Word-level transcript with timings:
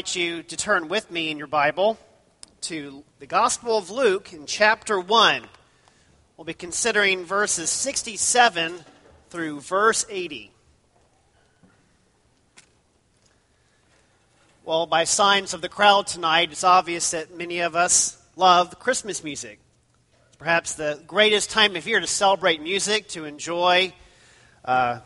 Invite 0.00 0.16
you 0.16 0.42
to 0.42 0.56
turn 0.56 0.88
with 0.88 1.10
me 1.10 1.30
in 1.30 1.36
your 1.36 1.46
Bible 1.46 1.98
to 2.62 3.04
the 3.18 3.26
Gospel 3.26 3.76
of 3.76 3.90
Luke 3.90 4.32
in 4.32 4.46
chapter 4.46 4.98
1. 4.98 5.42
We'll 6.38 6.46
be 6.46 6.54
considering 6.54 7.26
verses 7.26 7.68
67 7.68 8.82
through 9.28 9.60
verse 9.60 10.06
80. 10.08 10.52
Well, 14.64 14.86
by 14.86 15.04
signs 15.04 15.52
of 15.52 15.60
the 15.60 15.68
crowd 15.68 16.06
tonight, 16.06 16.50
it's 16.50 16.64
obvious 16.64 17.10
that 17.10 17.36
many 17.36 17.60
of 17.60 17.76
us 17.76 18.16
love 18.36 18.78
Christmas 18.78 19.22
music. 19.22 19.60
It's 20.28 20.36
perhaps 20.36 20.76
the 20.76 20.98
greatest 21.06 21.50
time 21.50 21.76
of 21.76 21.86
year 21.86 22.00
to 22.00 22.06
celebrate 22.06 22.62
music, 22.62 23.06
to 23.08 23.26
enjoy 23.26 23.92
uh, 24.64 25.00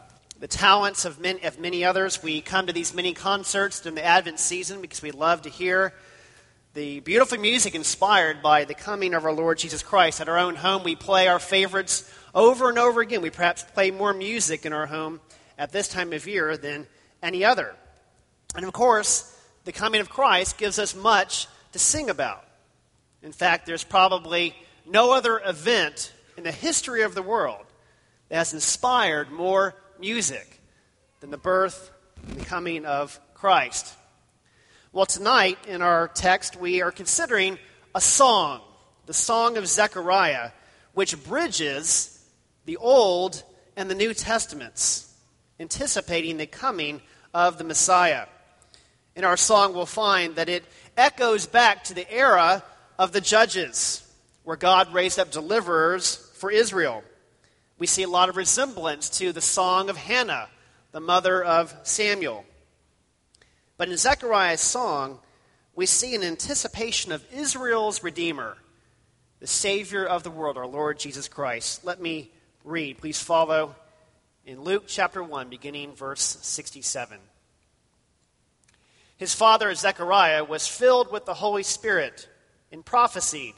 the 0.45 0.49
talents 0.49 1.07
of 1.07 1.19
many, 1.19 1.43
of 1.45 1.59
many 1.59 1.87
others. 1.87 2.23
We 2.23 2.43
come 2.43 2.67
to 2.67 2.73
these 2.75 2.93
many 2.93 3.15
concerts 3.15 3.81
during 3.81 3.95
the 3.95 4.05
Advent 4.05 4.39
season 4.39 4.83
because 4.83 5.01
we 5.01 5.11
love 5.11 5.41
to 5.41 5.49
hear 5.49 5.95
the 6.75 7.01
beautiful 7.01 7.39
music 7.39 7.75
inspired 7.75 8.43
by 8.43 8.67
the 8.67 8.75
coming 8.75 9.15
of 9.15 9.25
our 9.25 9.33
Lord 9.33 9.57
Jesus 9.57 9.83
Christ. 9.83 10.21
At 10.21 10.29
our 10.29 10.37
own 10.37 10.55
home, 10.55 10.85
we 10.85 10.97
play 10.97 11.29
our 11.29 11.39
favorites 11.39 12.13
over 12.35 12.69
and 12.69 12.79
over 12.79 13.01
again. 13.01 13.23
We 13.23 13.31
perhaps 13.31 13.63
play 13.63 13.91
more 13.91 14.13
music 14.13 14.67
in 14.67 14.75
our 14.75 14.85
home 14.85 15.19
at 15.57 15.73
this 15.73 15.89
time 15.89 16.13
of 16.13 16.27
year 16.27 16.59
than 16.59 16.87
any 17.23 17.43
other. 17.43 17.75
And 18.55 18.67
of 18.67 18.75
course, 18.75 19.35
the 19.65 19.73
coming 19.73 20.03
of 20.03 20.11
Christ 20.11 20.59
gives 20.59 20.79
us 20.79 20.95
much 20.95 21.49
to 21.73 21.79
sing 21.79 22.11
about. 22.11 22.45
In 23.23 23.33
fact, 23.33 23.65
there's 23.65 23.83
probably 23.83 24.55
no 24.85 25.15
other 25.15 25.41
event 25.43 26.13
in 26.37 26.45
the 26.45 26.53
history 26.53 27.01
of 27.01 27.15
the 27.15 27.23
world 27.23 27.65
that 28.29 28.37
has 28.37 28.53
inspired 28.53 29.31
more 29.33 29.75
music 30.05 30.61
than 31.21 31.31
the 31.31 31.39
birth 31.39 31.91
and 32.29 32.37
the 32.37 32.45
coming 32.45 32.85
of 32.85 33.19
Christ. 33.33 33.95
Well, 34.93 35.07
tonight 35.07 35.57
in 35.67 35.81
our 35.81 36.09
text, 36.09 36.57
we 36.57 36.83
are 36.83 36.93
considering 36.93 37.59
a 37.95 38.03
song, 38.03 38.61
the 39.07 39.15
Song 39.15 39.57
of 39.57 39.67
Zechariah, 39.67 40.51
which 40.93 41.25
bridges 41.25 42.23
the 42.67 42.77
Old 42.77 43.43
and 43.79 43.91
the 43.91 43.95
New 43.95 44.13
Testaments, 44.13 45.11
anticipating 45.59 46.37
the 46.37 46.47
coming 46.47 47.01
of 47.33 47.57
the 47.57 47.65
Messiah. 47.65 48.27
In 49.17 49.25
our 49.25 49.39
song, 49.39 49.73
we'll 49.73 49.87
find 49.87 50.37
that 50.37 50.51
it 50.51 50.65
echoes 50.99 51.47
back 51.47 51.83
to 51.85 51.95
the 51.95 52.13
era 52.13 52.63
of 52.99 53.13
the 53.13 53.23
judges, 53.23 54.07
where 54.43 54.59
God 54.59 54.93
raised 54.93 55.19
up 55.19 55.31
deliverers 55.31 56.17
for 56.35 56.51
Israel 56.51 57.03
we 57.79 57.87
see 57.87 58.03
a 58.03 58.09
lot 58.09 58.29
of 58.29 58.37
resemblance 58.37 59.09
to 59.19 59.33
the 59.33 59.41
song 59.41 59.91
of 59.91 59.97
Hannah, 59.97 60.49
the 60.93 61.01
mother 61.01 61.43
of 61.43 61.75
Samuel. 61.83 62.45
But 63.77 63.89
in 63.89 63.97
Zechariah's 63.97 64.61
song, 64.61 65.19
we 65.75 65.87
see 65.87 66.15
an 66.15 66.23
anticipation 66.23 67.11
of 67.11 67.25
Israel's 67.33 68.05
Redeemer, 68.05 68.57
the 69.41 69.49
Savior 69.49 70.05
of 70.05 70.23
the 70.23 70.31
world, 70.31 70.57
our 70.57 70.67
Lord 70.67 71.01
Jesus 71.01 71.27
Christ. 71.27 71.85
Let 71.85 72.01
me 72.01 72.31
read. 72.63 72.99
Please 72.99 73.21
follow 73.21 73.75
in 74.47 74.63
Luke 74.63 74.85
chapter 74.87 75.23
1, 75.23 75.49
beginning 75.49 75.95
verse 75.95 76.39
67. 76.43 77.19
His 79.17 79.35
father, 79.35 79.75
Zechariah, 79.75 80.45
was 80.45 80.69
filled 80.69 81.11
with 81.11 81.25
the 81.25 81.35
Holy 81.35 81.63
Spirit 81.65 82.29
and 82.71 82.85
prophesied 82.85 83.55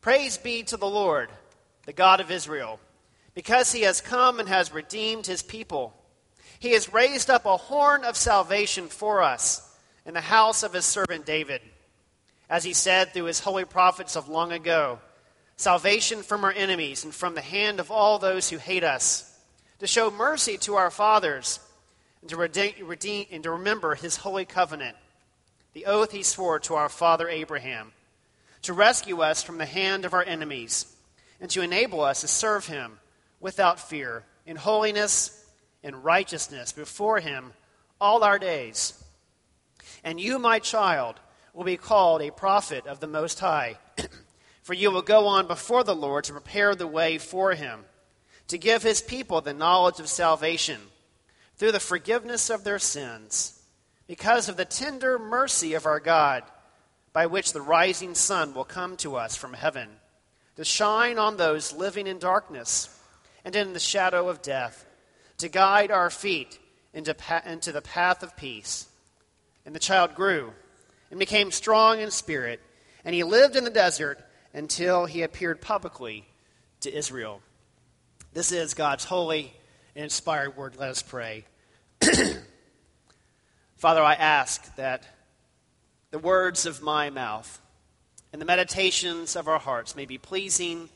Praise 0.00 0.38
be 0.38 0.62
to 0.62 0.76
the 0.76 0.86
Lord, 0.86 1.30
the 1.84 1.92
God 1.92 2.20
of 2.20 2.30
Israel 2.30 2.78
because 3.36 3.70
he 3.70 3.82
has 3.82 4.00
come 4.00 4.40
and 4.40 4.48
has 4.48 4.72
redeemed 4.72 5.26
his 5.26 5.42
people. 5.42 5.92
He 6.58 6.72
has 6.72 6.92
raised 6.92 7.28
up 7.28 7.44
a 7.44 7.58
horn 7.58 8.02
of 8.02 8.16
salvation 8.16 8.88
for 8.88 9.22
us 9.22 9.76
in 10.06 10.14
the 10.14 10.22
house 10.22 10.62
of 10.62 10.72
his 10.72 10.86
servant 10.86 11.26
David. 11.26 11.60
As 12.48 12.64
he 12.64 12.72
said 12.72 13.12
through 13.12 13.24
his 13.24 13.40
holy 13.40 13.66
prophets 13.66 14.16
of 14.16 14.30
long 14.30 14.52
ago, 14.52 15.00
salvation 15.58 16.22
from 16.22 16.44
our 16.44 16.52
enemies 16.52 17.04
and 17.04 17.14
from 17.14 17.34
the 17.34 17.42
hand 17.42 17.78
of 17.78 17.90
all 17.90 18.18
those 18.18 18.48
who 18.48 18.56
hate 18.56 18.82
us, 18.82 19.30
to 19.80 19.86
show 19.86 20.10
mercy 20.10 20.56
to 20.56 20.76
our 20.76 20.90
fathers, 20.90 21.60
and 22.22 22.30
to, 22.30 22.36
redeem, 22.38 22.72
redeem, 22.86 23.26
and 23.30 23.42
to 23.42 23.50
remember 23.50 23.96
his 23.96 24.16
holy 24.16 24.46
covenant, 24.46 24.96
the 25.74 25.84
oath 25.84 26.12
he 26.12 26.22
swore 26.22 26.58
to 26.60 26.74
our 26.74 26.88
father 26.88 27.28
Abraham, 27.28 27.92
to 28.62 28.72
rescue 28.72 29.20
us 29.20 29.42
from 29.42 29.58
the 29.58 29.66
hand 29.66 30.06
of 30.06 30.14
our 30.14 30.24
enemies, 30.24 30.96
and 31.38 31.50
to 31.50 31.60
enable 31.60 32.00
us 32.00 32.22
to 32.22 32.28
serve 32.28 32.68
him 32.68 32.98
without 33.40 33.80
fear, 33.80 34.24
in 34.44 34.56
holiness 34.56 35.44
and 35.82 36.04
righteousness 36.04 36.72
before 36.72 37.20
him 37.20 37.52
all 38.00 38.24
our 38.24 38.38
days. 38.38 39.02
And 40.04 40.20
you, 40.20 40.38
my 40.38 40.58
child, 40.58 41.20
will 41.52 41.64
be 41.64 41.76
called 41.76 42.22
a 42.22 42.30
prophet 42.30 42.86
of 42.86 43.00
the 43.00 43.06
Most 43.06 43.40
High, 43.40 43.78
for 44.62 44.74
you 44.74 44.90
will 44.90 45.02
go 45.02 45.26
on 45.26 45.46
before 45.46 45.84
the 45.84 45.96
Lord 45.96 46.24
to 46.24 46.32
prepare 46.32 46.74
the 46.74 46.86
way 46.86 47.18
for 47.18 47.52
him, 47.54 47.84
to 48.48 48.58
give 48.58 48.82
his 48.82 49.00
people 49.00 49.40
the 49.40 49.54
knowledge 49.54 49.98
of 50.00 50.08
salvation 50.08 50.80
through 51.56 51.72
the 51.72 51.80
forgiveness 51.80 52.50
of 52.50 52.64
their 52.64 52.78
sins, 52.78 53.62
because 54.06 54.48
of 54.48 54.56
the 54.56 54.64
tender 54.64 55.18
mercy 55.18 55.74
of 55.74 55.86
our 55.86 56.00
God, 56.00 56.44
by 57.12 57.26
which 57.26 57.52
the 57.52 57.62
rising 57.62 58.14
sun 58.14 58.52
will 58.52 58.64
come 58.64 58.96
to 58.98 59.16
us 59.16 59.34
from 59.36 59.54
heaven, 59.54 59.88
to 60.56 60.64
shine 60.64 61.18
on 61.18 61.36
those 61.36 61.72
living 61.72 62.06
in 62.06 62.18
darkness 62.18 62.95
and 63.46 63.54
in 63.54 63.72
the 63.72 63.80
shadow 63.80 64.28
of 64.28 64.42
death, 64.42 64.84
to 65.38 65.48
guide 65.48 65.92
our 65.92 66.10
feet 66.10 66.58
into, 66.92 67.14
pa- 67.14 67.42
into 67.46 67.70
the 67.70 67.80
path 67.80 68.24
of 68.24 68.36
peace. 68.36 68.88
And 69.64 69.72
the 69.72 69.78
child 69.78 70.16
grew 70.16 70.52
and 71.12 71.20
became 71.20 71.52
strong 71.52 72.00
in 72.00 72.10
spirit, 72.10 72.60
and 73.04 73.14
he 73.14 73.22
lived 73.22 73.54
in 73.54 73.62
the 73.62 73.70
desert 73.70 74.18
until 74.52 75.06
he 75.06 75.22
appeared 75.22 75.60
publicly 75.60 76.26
to 76.80 76.92
Israel. 76.92 77.40
This 78.32 78.50
is 78.50 78.74
God's 78.74 79.04
holy 79.04 79.54
and 79.94 80.02
inspired 80.02 80.56
word. 80.56 80.74
Let 80.76 80.90
us 80.90 81.02
pray. 81.02 81.44
Father, 83.76 84.02
I 84.02 84.14
ask 84.14 84.74
that 84.74 85.04
the 86.10 86.18
words 86.18 86.66
of 86.66 86.82
my 86.82 87.10
mouth 87.10 87.60
and 88.32 88.42
the 88.42 88.46
meditations 88.46 89.36
of 89.36 89.46
our 89.46 89.60
hearts 89.60 89.94
may 89.94 90.04
be 90.04 90.18
pleasing 90.18 90.88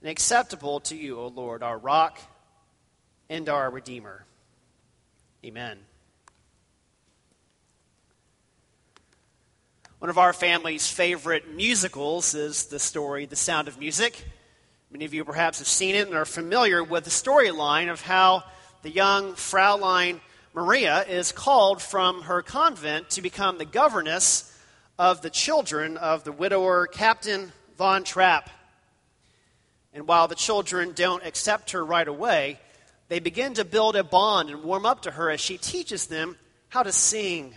and 0.00 0.10
acceptable 0.10 0.80
to 0.80 0.96
you, 0.96 1.18
O 1.18 1.28
Lord, 1.28 1.62
our 1.62 1.78
rock 1.78 2.18
and 3.28 3.48
our 3.48 3.70
Redeemer. 3.70 4.24
Amen. 5.44 5.78
One 9.98 10.08
of 10.10 10.18
our 10.18 10.32
family's 10.32 10.88
favorite 10.88 11.54
musicals 11.54 12.34
is 12.34 12.66
the 12.66 12.78
story 12.78 13.26
The 13.26 13.36
Sound 13.36 13.68
of 13.68 13.78
Music. 13.78 14.24
Many 14.90 15.04
of 15.04 15.12
you 15.12 15.24
perhaps 15.24 15.58
have 15.58 15.68
seen 15.68 15.94
it 15.94 16.06
and 16.06 16.16
are 16.16 16.24
familiar 16.24 16.82
with 16.82 17.04
the 17.04 17.10
storyline 17.10 17.90
of 17.90 18.00
how 18.00 18.44
the 18.82 18.90
young 18.90 19.34
Fraulein 19.34 20.20
Maria 20.54 21.04
is 21.04 21.32
called 21.32 21.80
from 21.80 22.22
her 22.22 22.42
convent 22.42 23.10
to 23.10 23.22
become 23.22 23.58
the 23.58 23.64
governess 23.64 24.58
of 24.98 25.22
the 25.22 25.30
children 25.30 25.96
of 25.96 26.24
the 26.24 26.32
widower 26.32 26.86
Captain 26.86 27.52
von 27.76 28.02
Trapp. 28.02 28.50
And 29.92 30.06
while 30.06 30.28
the 30.28 30.34
children 30.34 30.92
don't 30.92 31.24
accept 31.24 31.72
her 31.72 31.84
right 31.84 32.06
away, 32.06 32.58
they 33.08 33.18
begin 33.18 33.54
to 33.54 33.64
build 33.64 33.96
a 33.96 34.04
bond 34.04 34.50
and 34.50 34.62
warm 34.62 34.86
up 34.86 35.02
to 35.02 35.10
her 35.10 35.30
as 35.30 35.40
she 35.40 35.58
teaches 35.58 36.06
them 36.06 36.36
how 36.68 36.84
to 36.84 36.92
sing, 36.92 37.54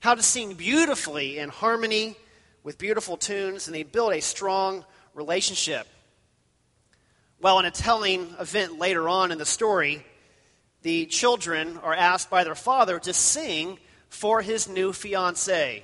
how 0.00 0.14
to 0.14 0.22
sing 0.22 0.54
beautifully 0.54 1.38
in 1.38 1.48
harmony 1.48 2.16
with 2.62 2.78
beautiful 2.78 3.16
tunes, 3.16 3.66
and 3.66 3.74
they 3.74 3.82
build 3.82 4.12
a 4.12 4.20
strong 4.20 4.84
relationship. 5.14 5.88
Well, 7.40 7.58
in 7.58 7.66
a 7.66 7.70
telling 7.70 8.34
event 8.38 8.78
later 8.78 9.08
on 9.08 9.32
in 9.32 9.38
the 9.38 9.44
story, 9.44 10.04
the 10.82 11.06
children 11.06 11.78
are 11.78 11.94
asked 11.94 12.30
by 12.30 12.44
their 12.44 12.54
father 12.54 12.98
to 13.00 13.12
sing 13.12 13.78
for 14.08 14.40
his 14.40 14.68
new 14.68 14.92
fiancee, 14.92 15.82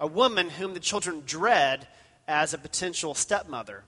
a 0.00 0.06
woman 0.06 0.50
whom 0.50 0.74
the 0.74 0.80
children 0.80 1.22
dread 1.24 1.86
as 2.26 2.52
a 2.52 2.58
potential 2.58 3.14
stepmother. 3.14 3.84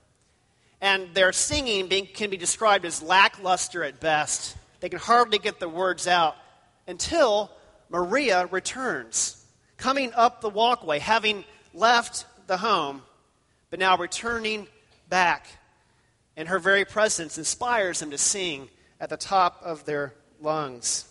And 0.81 1.13
their 1.15 1.33
singing 1.33 1.89
being, 1.89 2.07
can 2.07 2.31
be 2.31 2.37
described 2.37 2.85
as 2.85 3.03
lackluster 3.03 3.83
at 3.83 4.01
best. 4.01 4.57
They 4.81 4.89
can 4.89 5.01
hardly 5.01 5.39
get 5.39 5.59
the 5.59 5.69
words 5.69 6.07
out 6.07 6.37
until 6.87 7.51
Maria 7.89 8.47
returns, 8.47 9.45
coming 9.77 10.13
up 10.15 10.41
the 10.41 10.51
walkway, 10.51 10.99
having 10.99 11.45
left 11.75 12.27
the 12.47 12.59
home, 12.59 13.03
but 13.71 13.79
now 13.79 13.97
returning 13.97 14.67
back. 15.09 15.47
And 16.37 16.49
her 16.49 16.59
very 16.59 16.85
presence 16.85 17.39
inspires 17.39 17.99
them 18.01 18.11
to 18.11 18.19
sing 18.19 18.69
at 19.01 19.11
the 19.11 19.17
top 19.17 19.61
of 19.65 19.85
their 19.85 20.15
lungs. 20.41 21.07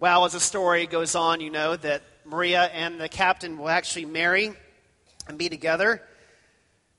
Well, 0.00 0.24
as 0.24 0.32
the 0.32 0.40
story 0.40 0.86
goes 0.86 1.14
on, 1.14 1.40
you 1.40 1.50
know 1.50 1.76
that 1.76 2.02
Maria 2.24 2.64
and 2.64 3.00
the 3.00 3.08
captain 3.08 3.56
will 3.58 3.68
actually 3.68 4.06
marry 4.06 4.52
and 5.28 5.38
be 5.38 5.48
together. 5.48 6.02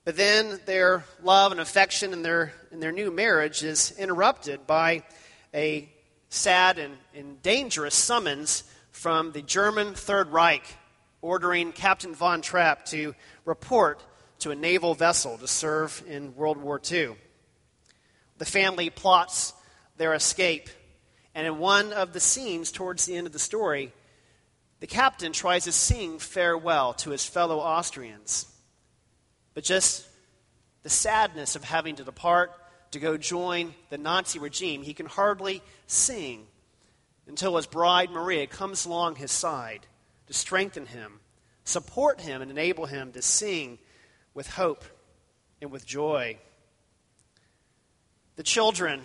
But 0.04 0.16
then 0.16 0.60
their 0.66 1.04
love 1.22 1.52
and 1.52 1.60
affection 1.60 2.12
in 2.12 2.22
their, 2.22 2.52
and 2.70 2.82
their 2.82 2.92
new 2.92 3.10
marriage 3.10 3.64
is 3.64 3.94
interrupted 3.98 4.66
by 4.66 5.02
a 5.54 5.88
sad 6.28 6.78
and, 6.78 6.98
and 7.14 7.40
dangerous 7.42 7.94
summons 7.94 8.64
from 8.90 9.32
the 9.32 9.40
German 9.40 9.94
Third 9.94 10.28
Reich 10.28 10.62
ordering 11.22 11.72
Captain 11.72 12.14
von 12.14 12.42
Trapp 12.42 12.84
to 12.86 13.14
report 13.46 14.04
to 14.40 14.50
a 14.50 14.54
naval 14.54 14.94
vessel 14.94 15.38
to 15.38 15.48
serve 15.48 16.02
in 16.06 16.34
World 16.36 16.58
War 16.58 16.78
II. 16.90 17.16
The 18.36 18.44
family 18.44 18.90
plots 18.90 19.54
their 19.96 20.12
escape, 20.12 20.68
and 21.34 21.46
in 21.46 21.58
one 21.58 21.94
of 21.94 22.12
the 22.12 22.20
scenes 22.20 22.70
towards 22.70 23.06
the 23.06 23.16
end 23.16 23.26
of 23.26 23.32
the 23.32 23.38
story, 23.38 23.90
the 24.80 24.86
captain 24.86 25.32
tries 25.32 25.64
to 25.64 25.72
sing 25.72 26.18
farewell 26.18 26.92
to 26.94 27.10
his 27.10 27.24
fellow 27.24 27.58
Austrians. 27.58 28.53
But 29.54 29.64
just 29.64 30.06
the 30.82 30.90
sadness 30.90 31.56
of 31.56 31.64
having 31.64 31.96
to 31.96 32.04
depart 32.04 32.52
to 32.90 33.00
go 33.00 33.16
join 33.16 33.74
the 33.90 33.98
Nazi 33.98 34.38
regime, 34.38 34.82
he 34.82 34.94
can 34.94 35.06
hardly 35.06 35.62
sing 35.86 36.46
until 37.26 37.56
his 37.56 37.66
bride 37.66 38.10
Maria 38.10 38.46
comes 38.46 38.84
along 38.84 39.16
his 39.16 39.32
side 39.32 39.86
to 40.26 40.32
strengthen 40.32 40.86
him, 40.86 41.20
support 41.64 42.20
him, 42.20 42.42
and 42.42 42.50
enable 42.50 42.86
him 42.86 43.12
to 43.12 43.22
sing 43.22 43.78
with 44.34 44.48
hope 44.48 44.84
and 45.60 45.70
with 45.70 45.86
joy. 45.86 46.38
The 48.36 48.42
children 48.42 49.02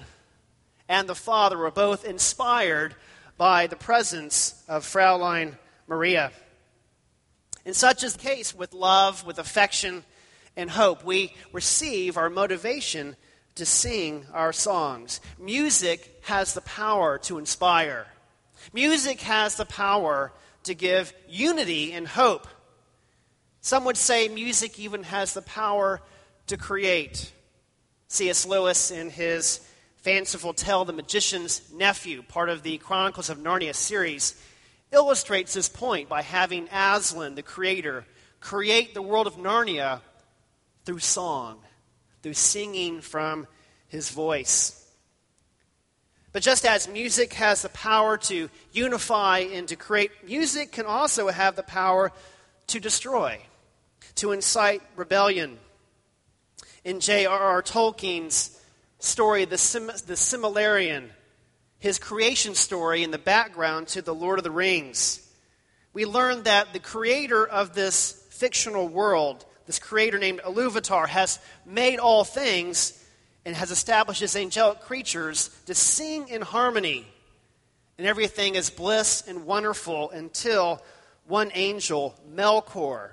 and 0.87 1.07
the 1.07 1.15
father 1.15 1.57
were 1.57 1.71
both 1.71 2.03
inspired 2.03 2.95
by 3.37 3.67
the 3.67 3.75
presence 3.75 4.63
of 4.67 4.83
Fraulein 4.83 5.57
Maria. 5.87 6.31
And 7.65 7.75
such 7.75 8.03
is 8.03 8.13
the 8.13 8.19
case 8.19 8.55
with 8.55 8.73
love, 8.73 9.25
with 9.25 9.39
affection, 9.39 10.03
and 10.59 10.69
hope. 10.69 11.03
We 11.03 11.33
receive 11.53 12.17
our 12.17 12.29
motivation 12.29 13.15
to 13.55 13.65
sing 13.65 14.25
our 14.33 14.53
songs. 14.53 15.21
Music 15.39 16.21
has 16.23 16.53
the 16.53 16.61
power 16.61 17.17
to 17.19 17.37
inspire, 17.37 18.07
music 18.73 19.21
has 19.21 19.55
the 19.55 19.65
power 19.65 20.31
to 20.63 20.73
give 20.75 21.13
unity 21.27 21.93
and 21.93 22.07
hope. 22.07 22.47
Some 23.61 23.85
would 23.85 23.97
say 23.97 24.27
music 24.27 24.79
even 24.79 25.03
has 25.03 25.33
the 25.33 25.41
power 25.41 26.01
to 26.47 26.57
create. 26.57 27.31
C.S. 28.07 28.45
Lewis, 28.45 28.91
in 28.91 29.09
his 29.09 29.59
fanciful 29.97 30.53
tale, 30.53 30.85
The 30.85 30.93
Magician's 30.93 31.61
Nephew, 31.73 32.21
part 32.23 32.49
of 32.49 32.63
the 32.63 32.77
Chronicles 32.77 33.29
of 33.29 33.37
Narnia 33.37 33.75
series, 33.75 34.41
illustrates 34.91 35.53
this 35.53 35.69
point 35.69 36.09
by 36.09 36.21
having 36.21 36.67
Aslan, 36.71 37.35
the 37.35 37.43
creator, 37.43 38.05
create 38.39 38.93
the 38.93 39.01
world 39.01 39.27
of 39.27 39.35
Narnia 39.35 40.01
through 40.89 40.97
song, 40.97 41.59
through 42.23 42.33
singing 42.33 42.99
from 42.99 43.45
his 43.89 44.09
voice. 44.09 44.91
But 46.31 46.41
just 46.41 46.65
as 46.65 46.87
music 46.87 47.33
has 47.33 47.61
the 47.61 47.69
power 47.69 48.17
to 48.17 48.49
unify 48.71 49.41
and 49.53 49.67
to 49.67 49.75
create, 49.75 50.09
music 50.25 50.71
can 50.71 50.87
also 50.87 51.27
have 51.27 51.55
the 51.55 51.61
power 51.61 52.11
to 52.65 52.79
destroy, 52.79 53.37
to 54.15 54.31
incite 54.31 54.81
rebellion. 54.95 55.59
In 56.83 57.01
J.R.R. 57.01 57.61
Tolkien's 57.61 58.59
story, 58.97 59.45
The, 59.45 59.59
Sim- 59.59 59.85
the 60.07 60.15
Silmarillion, 60.15 61.09
his 61.77 61.99
creation 61.99 62.55
story 62.55 63.03
in 63.03 63.11
the 63.11 63.19
background 63.19 63.89
to 63.89 64.01
The 64.01 64.15
Lord 64.15 64.39
of 64.39 64.43
the 64.43 64.49
Rings, 64.49 65.23
we 65.93 66.07
learn 66.07 66.41
that 66.43 66.73
the 66.73 66.79
creator 66.79 67.47
of 67.47 67.75
this 67.75 68.13
fictional 68.31 68.87
world, 68.87 69.45
this 69.69 69.77
creator 69.77 70.17
named 70.17 70.39
Iluvatar, 70.39 71.07
has 71.07 71.37
made 71.63 71.99
all 71.99 72.23
things 72.23 73.05
and 73.45 73.55
has 73.55 73.69
established 73.69 74.19
his 74.19 74.35
angelic 74.35 74.79
creatures 74.79 75.55
to 75.67 75.75
sing 75.75 76.27
in 76.27 76.41
harmony. 76.41 77.05
And 77.99 78.07
everything 78.07 78.55
is 78.55 78.71
bliss 78.71 79.23
and 79.27 79.45
wonderful 79.45 80.09
until 80.09 80.81
one 81.27 81.51
angel, 81.53 82.15
Melkor, 82.33 83.11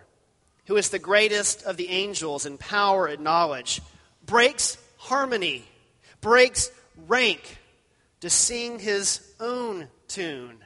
who 0.64 0.76
is 0.76 0.88
the 0.88 0.98
greatest 0.98 1.62
of 1.64 1.76
the 1.76 1.90
angels 1.90 2.46
in 2.46 2.56
power 2.56 3.04
and 3.04 3.22
knowledge, 3.22 3.82
breaks 4.24 4.78
harmony, 4.96 5.62
breaks 6.22 6.70
rank 7.06 7.58
to 8.20 8.30
sing 8.30 8.78
his 8.78 9.20
own 9.40 9.88
tune. 10.08 10.56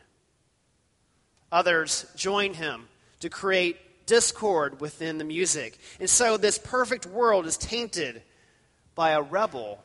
Others 1.51 2.07
join 2.15 2.55
him 2.55 2.87
to 3.19 3.29
create 3.29 3.77
discord 4.11 4.81
within 4.81 5.19
the 5.19 5.25
music. 5.25 5.79
And 6.01 6.11
so 6.11 6.37
this 6.37 6.59
perfect 6.59 7.07
world 7.07 7.47
is 7.47 7.57
tainted 7.57 8.23
by 8.97 9.11
a 9.11 9.23
rebel 9.23 9.81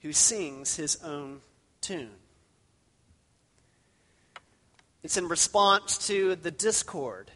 who 0.00 0.14
sings 0.14 0.74
his 0.74 0.96
own 1.04 1.42
tune. 1.82 2.08
It's 5.02 5.18
in 5.18 5.28
response 5.28 6.06
to 6.06 6.34
the 6.34 6.50
discord 6.50 7.30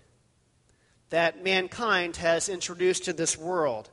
that 1.10 1.44
mankind 1.44 2.16
has 2.16 2.48
introduced 2.48 3.04
to 3.04 3.12
this 3.12 3.36
world 3.36 3.90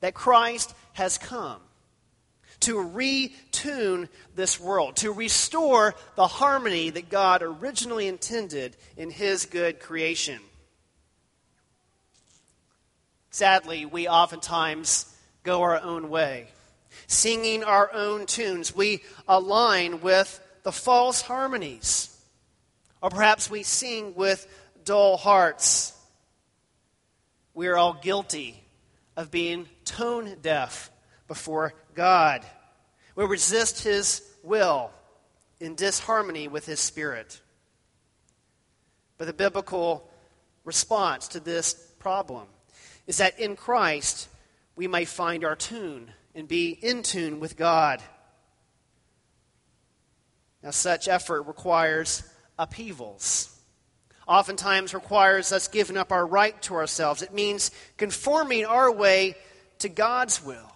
that 0.00 0.14
Christ 0.14 0.74
has 0.94 1.18
come 1.18 1.60
to 2.60 2.76
retune 2.76 4.08
this 4.34 4.58
world, 4.58 4.96
to 4.96 5.12
restore 5.12 5.94
the 6.14 6.26
harmony 6.26 6.88
that 6.88 7.10
God 7.10 7.42
originally 7.42 8.06
intended 8.06 8.78
in 8.96 9.10
His 9.10 9.44
good 9.44 9.78
creation. 9.78 10.40
Sadly, 13.36 13.84
we 13.84 14.08
oftentimes 14.08 15.14
go 15.42 15.60
our 15.60 15.78
own 15.78 16.08
way. 16.08 16.48
Singing 17.06 17.64
our 17.64 17.92
own 17.92 18.24
tunes, 18.24 18.74
we 18.74 19.02
align 19.28 20.00
with 20.00 20.40
the 20.62 20.72
false 20.72 21.20
harmonies. 21.20 22.18
Or 23.02 23.10
perhaps 23.10 23.50
we 23.50 23.62
sing 23.62 24.14
with 24.14 24.46
dull 24.86 25.18
hearts. 25.18 25.92
We 27.52 27.66
are 27.66 27.76
all 27.76 28.00
guilty 28.02 28.58
of 29.18 29.30
being 29.30 29.68
tone 29.84 30.36
deaf 30.40 30.90
before 31.28 31.74
God. 31.94 32.42
We 33.16 33.26
resist 33.26 33.84
His 33.84 34.22
will 34.44 34.90
in 35.60 35.74
disharmony 35.74 36.48
with 36.48 36.64
His 36.64 36.80
Spirit. 36.80 37.38
But 39.18 39.26
the 39.26 39.34
biblical 39.34 40.08
response 40.64 41.28
to 41.28 41.40
this 41.40 41.74
problem 41.98 42.46
is 43.06 43.18
that 43.18 43.38
in 43.38 43.56
Christ 43.56 44.28
we 44.74 44.88
may 44.88 45.04
find 45.04 45.44
our 45.44 45.56
tune 45.56 46.10
and 46.34 46.46
be 46.46 46.70
in 46.70 47.02
tune 47.02 47.40
with 47.40 47.56
God. 47.56 48.02
Now, 50.62 50.70
such 50.70 51.08
effort 51.08 51.42
requires 51.42 52.22
upheavals. 52.58 53.56
Oftentimes 54.26 54.92
requires 54.92 55.52
us 55.52 55.68
giving 55.68 55.96
up 55.96 56.10
our 56.10 56.26
right 56.26 56.60
to 56.62 56.74
ourselves. 56.74 57.22
It 57.22 57.32
means 57.32 57.70
conforming 57.96 58.64
our 58.64 58.90
way 58.90 59.36
to 59.78 59.88
God's 59.88 60.44
will 60.44 60.72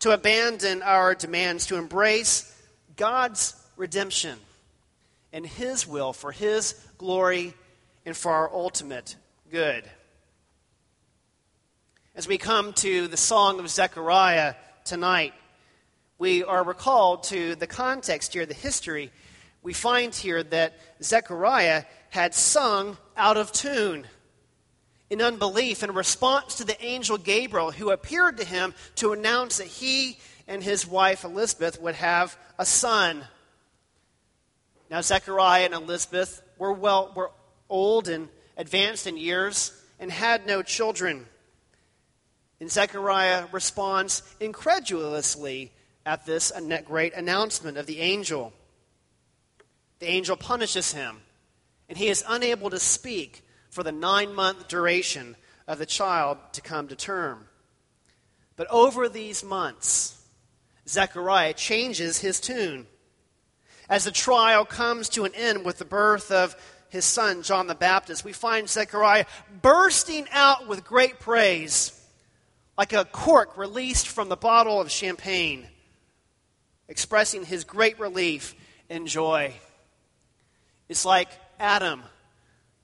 to 0.00 0.12
abandon 0.12 0.82
our 0.82 1.14
demands, 1.14 1.66
to 1.66 1.76
embrace 1.76 2.54
God's 2.96 3.54
redemption 3.76 4.38
and 5.32 5.46
His 5.46 5.86
will 5.86 6.12
for 6.12 6.32
His 6.32 6.74
glory 6.98 7.54
and 8.04 8.16
for 8.16 8.32
our 8.32 8.52
ultimate 8.52 9.16
good. 9.50 9.84
As 12.16 12.26
we 12.26 12.38
come 12.38 12.72
to 12.72 13.08
the 13.08 13.16
Song 13.18 13.60
of 13.60 13.68
Zechariah 13.68 14.54
tonight, 14.86 15.34
we 16.16 16.42
are 16.42 16.64
recalled 16.64 17.24
to 17.24 17.54
the 17.56 17.66
context 17.66 18.32
here, 18.32 18.46
the 18.46 18.54
history. 18.54 19.12
We 19.62 19.74
find 19.74 20.14
here 20.14 20.42
that 20.42 20.78
Zechariah 21.02 21.84
had 22.08 22.34
sung 22.34 22.96
out 23.18 23.36
of 23.36 23.52
tune 23.52 24.06
in 25.10 25.20
unbelief 25.20 25.82
in 25.82 25.92
response 25.92 26.54
to 26.54 26.64
the 26.64 26.82
angel 26.82 27.18
Gabriel 27.18 27.70
who 27.70 27.90
appeared 27.90 28.38
to 28.38 28.44
him 28.44 28.72
to 28.94 29.12
announce 29.12 29.58
that 29.58 29.66
he 29.66 30.18
and 30.48 30.64
his 30.64 30.86
wife 30.86 31.22
Elizabeth 31.22 31.78
would 31.82 31.96
have 31.96 32.34
a 32.58 32.64
son. 32.64 33.26
Now 34.90 35.02
Zechariah 35.02 35.66
and 35.66 35.74
Elizabeth 35.74 36.40
were 36.56 36.72
well 36.72 37.12
were 37.14 37.30
old 37.68 38.08
and 38.08 38.30
advanced 38.56 39.06
in 39.06 39.18
years 39.18 39.70
and 40.00 40.10
had 40.10 40.46
no 40.46 40.62
children. 40.62 41.26
And 42.60 42.70
Zechariah 42.70 43.46
responds 43.52 44.22
incredulously 44.40 45.72
at 46.04 46.24
this 46.24 46.52
great 46.84 47.14
announcement 47.14 47.76
of 47.76 47.86
the 47.86 48.00
angel. 48.00 48.52
The 49.98 50.06
angel 50.06 50.36
punishes 50.36 50.92
him, 50.92 51.20
and 51.88 51.98
he 51.98 52.08
is 52.08 52.24
unable 52.26 52.70
to 52.70 52.78
speak 52.78 53.42
for 53.70 53.82
the 53.82 53.92
nine 53.92 54.34
month 54.34 54.68
duration 54.68 55.36
of 55.66 55.78
the 55.78 55.86
child 55.86 56.38
to 56.52 56.60
come 56.60 56.88
to 56.88 56.96
term. 56.96 57.48
But 58.56 58.68
over 58.70 59.08
these 59.08 59.44
months, 59.44 60.22
Zechariah 60.88 61.54
changes 61.54 62.20
his 62.20 62.40
tune. 62.40 62.86
As 63.88 64.04
the 64.04 64.10
trial 64.10 64.64
comes 64.64 65.08
to 65.10 65.24
an 65.24 65.34
end 65.34 65.64
with 65.64 65.78
the 65.78 65.84
birth 65.84 66.30
of 66.30 66.56
his 66.88 67.04
son, 67.04 67.42
John 67.42 67.66
the 67.66 67.74
Baptist, 67.74 68.24
we 68.24 68.32
find 68.32 68.68
Zechariah 68.68 69.26
bursting 69.62 70.26
out 70.32 70.66
with 70.66 70.84
great 70.84 71.20
praise, 71.20 71.95
like 72.76 72.92
a 72.92 73.04
cork 73.04 73.56
released 73.56 74.08
from 74.08 74.28
the 74.28 74.36
bottle 74.36 74.80
of 74.80 74.90
champagne, 74.90 75.66
expressing 76.88 77.44
his 77.44 77.64
great 77.64 77.98
relief 77.98 78.54
and 78.90 79.06
joy. 79.06 79.54
It's 80.88 81.04
like 81.04 81.28
Adam 81.58 82.02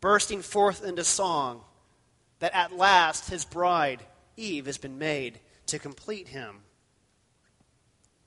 bursting 0.00 0.42
forth 0.42 0.84
into 0.84 1.04
song 1.04 1.60
that 2.40 2.54
at 2.54 2.76
last 2.76 3.30
his 3.30 3.44
bride, 3.44 4.02
Eve, 4.36 4.66
has 4.66 4.78
been 4.78 4.98
made 4.98 5.38
to 5.66 5.78
complete 5.78 6.28
him. 6.28 6.56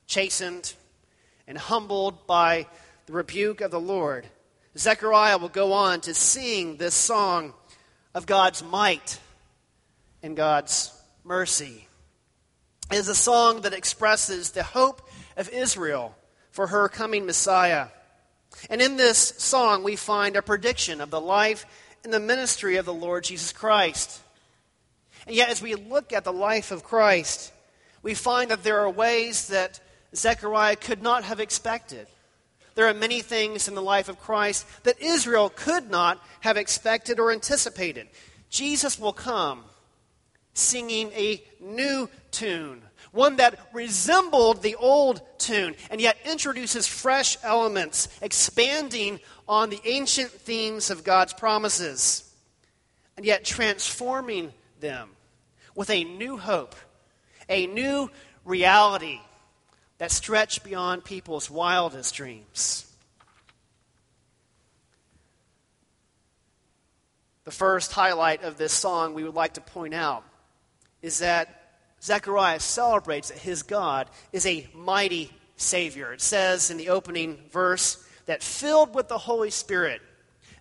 Chastened 0.08 0.74
and 1.48 1.58
humbled 1.58 2.26
by 2.28 2.68
the 3.08 3.14
rebuke 3.14 3.62
of 3.62 3.72
the 3.72 3.80
Lord, 3.80 4.26
Zechariah 4.78 5.38
will 5.38 5.50
go 5.50 5.74
on 5.74 6.02
to 6.02 6.14
sing 6.14 6.78
this 6.78 6.94
song 6.94 7.54
of 8.14 8.26
God's 8.26 8.64
might 8.64 9.20
and 10.24 10.38
God's 10.38 10.92
mercy. 11.26 11.88
It 12.92 12.98
is 12.98 13.08
a 13.08 13.16
song 13.16 13.62
that 13.62 13.74
expresses 13.74 14.52
the 14.52 14.62
hope 14.62 15.10
of 15.36 15.50
Israel 15.50 16.16
for 16.52 16.68
her 16.68 16.88
coming 16.88 17.26
Messiah. 17.26 17.88
And 18.70 18.80
in 18.80 18.96
this 18.96 19.18
song, 19.18 19.84
we 19.84 19.96
find 19.96 20.36
a 20.36 20.44
prediction 20.44 21.02
of 21.02 21.10
the 21.10 21.20
life 21.20 21.66
and 22.04 22.14
the 22.14 22.20
ministry 22.20 22.78
of 22.78 22.86
the 22.86 22.94
Lord 22.94 23.24
Jesus 23.24 23.52
Christ. 23.52 24.22
And 25.26 25.36
yet, 25.36 25.50
as 25.50 25.64
we 25.64 25.74
look 25.74 26.14
at 26.14 26.24
the 26.24 26.32
life 26.32 26.72
of 26.72 26.84
Christ, 26.84 27.52
we 28.04 28.14
find 28.14 28.52
that 28.52 28.64
there 28.64 28.82
are 28.82 28.90
ways 28.90 29.48
that 29.48 29.80
Zechariah 30.16 30.76
could 30.76 31.02
not 31.02 31.24
have 31.24 31.40
expected. 31.40 32.06
There 32.76 32.88
are 32.88 32.94
many 32.94 33.22
things 33.22 33.68
in 33.68 33.74
the 33.74 33.82
life 33.82 34.10
of 34.10 34.20
Christ 34.20 34.68
that 34.84 35.02
Israel 35.02 35.50
could 35.50 35.90
not 35.90 36.24
have 36.42 36.56
expected 36.56 37.20
or 37.20 37.32
anticipated. 37.32 38.08
Jesus 38.52 39.00
will 39.00 39.14
come 39.14 39.64
singing 40.56 41.12
a 41.12 41.44
new 41.60 42.10
tune, 42.32 42.82
one 43.12 43.36
that 43.36 43.60
resembled 43.74 44.64
the 44.64 44.76
old 44.76 45.22
tune, 45.38 45.76
and 45.92 46.02
yet 46.02 46.18
introduces 46.26 46.88
fresh 46.88 47.38
elements, 47.44 48.08
expanding 48.22 49.20
on 49.48 49.70
the 49.70 49.82
ancient 49.86 50.32
themes 50.32 50.90
of 50.90 51.04
God's 51.04 51.34
promises, 51.34 52.34
and 53.16 53.26
yet 53.26 53.46
transforming 53.46 54.52
them 54.80 55.10
with 55.76 55.90
a 55.90 56.04
new 56.04 56.38
hope, 56.38 56.76
a 57.48 57.68
new 57.68 58.10
reality 58.44 59.20
that 59.98 60.12
stretched 60.12 60.64
beyond 60.64 61.04
people's 61.04 61.50
wildest 61.50 62.16
dreams. 62.16 62.82
The 67.44 67.52
first 67.52 67.92
highlight 67.92 68.44
of 68.44 68.58
this 68.58 68.74
song 68.74 69.14
we 69.14 69.24
would 69.24 69.36
like 69.36 69.54
to 69.54 69.62
point 69.62 69.94
out 69.94 70.24
is 71.06 71.20
that 71.20 71.62
Zechariah 72.02 72.60
celebrates 72.60 73.30
that 73.30 73.38
his 73.38 73.62
God 73.62 74.08
is 74.34 74.48
a 74.48 74.68
mighty 74.74 75.32
Savior. 75.56 76.12
It 76.12 76.20
says 76.20 76.72
in 76.72 76.78
the 76.78 76.90
opening 76.90 77.38
verse 77.52 78.04
that 78.26 78.42
filled 78.42 78.96
with 78.96 79.08
the 79.08 79.20
Holy 79.20 79.52
Spirit, 79.52 80.02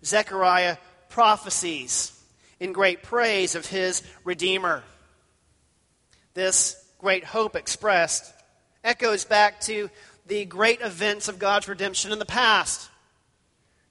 Zechariah 0.05 0.77
prophesies 1.09 2.13
in 2.61 2.75
great 2.75 3.03
praise 3.03 3.55
of 3.55 3.65
his 3.65 4.03
Redeemer. 4.23 4.83
This 6.35 6.77
great 6.99 7.25
hope 7.25 7.57
expressed 7.57 8.31
echoes 8.85 9.25
back 9.25 9.63
to 9.63 9.89
the 10.27 10.45
great 10.45 10.83
events 10.83 11.29
of 11.29 11.39
God's 11.39 11.69
redemption 11.69 12.13
in 12.13 12.19
the 12.19 12.27
past. 12.27 12.91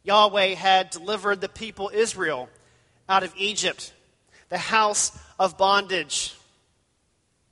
Yahweh 0.03 0.53
had 0.53 0.91
delivered 0.91 1.41
the 1.41 1.49
people 1.49 1.89
Israel 1.91 2.47
out 3.09 3.23
of 3.23 3.33
Egypt, 3.37 3.91
the 4.49 4.59
house 4.59 5.17
of 5.39 5.57
bondage. 5.57 6.35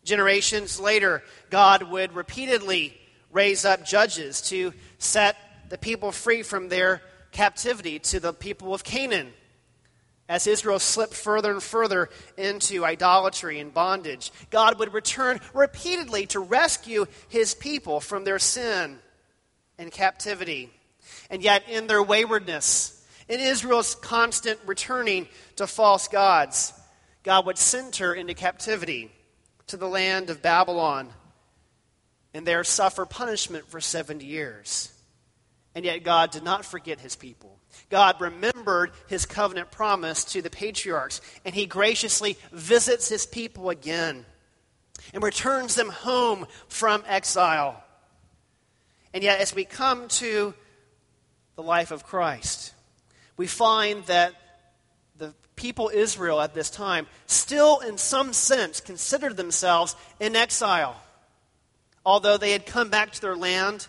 Generations 0.04 0.80
later, 0.80 1.24
God 1.50 1.84
would 1.84 2.14
repeatedly 2.14 2.98
raise 3.32 3.66
up 3.66 3.86
judges 3.86 4.42
to 4.50 4.74
set 4.98 5.38
the 5.70 5.78
people 5.78 6.12
free 6.12 6.44
from 6.44 6.70
their 6.70 7.02
captivity 7.32 8.00
to 8.00 8.20
the 8.20 8.34
people 8.34 8.74
of 8.74 8.84
Canaan 8.84 9.32
as 10.32 10.48
Israel 10.48 10.80
slipped 10.80 11.14
further 11.14 11.52
and 11.52 11.62
further 11.62 12.10
into 12.38 12.86
idolatry 12.86 13.60
and 13.60 13.74
bondage. 13.74 14.32
God 14.50 14.80
would 14.80 14.94
return 14.94 15.42
repeatedly 15.54 16.26
to 16.28 16.40
rescue 16.40 17.06
his 17.28 17.54
people 17.54 18.00
from 18.00 18.24
their 18.24 18.40
sin 18.40 19.00
and 19.78 19.92
captivity. 19.92 20.72
And 21.30 21.44
yet, 21.44 21.68
in 21.68 21.88
their 21.88 22.02
waywardness, 22.02 23.06
in 23.28 23.42
Israel's 23.42 23.96
constant 23.96 24.58
returning 24.66 25.28
to 25.58 25.68
false 25.68 26.08
gods, 26.08 26.72
God 27.24 27.46
would 27.46 27.58
send 27.58 27.98
her 27.98 28.14
into 28.14 28.34
captivity 28.34 29.12
to 29.72 29.78
the 29.78 29.88
land 29.88 30.30
of 30.30 30.42
Babylon 30.42 31.10
and 32.34 32.46
there 32.46 32.64
suffer 32.64 33.06
punishment 33.06 33.68
for 33.70 33.82
70 33.82 34.26
years. 34.26 34.92
And 35.76 35.86
yet, 35.86 36.04
God 36.04 36.32
did 36.32 36.44
not 36.44 36.66
forget 36.66 37.00
his 37.00 37.16
people. 37.16 37.58
God 37.90 38.20
remembered 38.20 38.92
his 39.08 39.26
covenant 39.26 39.72
promise 39.72 40.26
to 40.26 40.42
the 40.42 40.50
patriarchs, 40.50 41.22
and 41.46 41.56
he 41.56 41.66
graciously 41.66 42.38
visits 42.52 43.08
his 43.08 43.26
people 43.26 43.70
again 43.70 44.26
and 45.14 45.24
returns 45.24 45.76
them 45.76 45.90
home 45.90 46.46
from 46.68 47.04
exile. 47.08 47.82
And 49.14 49.24
yet, 49.24 49.40
as 49.40 49.56
we 49.56 49.64
come 49.64 50.10
to 50.10 50.54
the 51.56 51.64
life 51.64 51.92
of 51.92 52.04
Christ, 52.04 52.74
we 53.38 53.48
find 53.48 54.04
that 54.06 54.34
people 55.62 55.92
Israel 55.94 56.42
at 56.42 56.56
this 56.56 56.72
time 56.72 57.06
still, 57.28 57.80
in 57.80 57.98
some 57.98 58.34
sense, 58.34 58.82
considered 58.82 59.38
themselves 59.38 59.96
in 60.20 60.36
exile. 60.36 61.00
Although 62.04 62.38
they 62.38 62.52
had 62.52 62.66
come 62.66 62.90
back 62.90 63.12
to 63.12 63.22
their 63.22 63.36
land, 63.36 63.88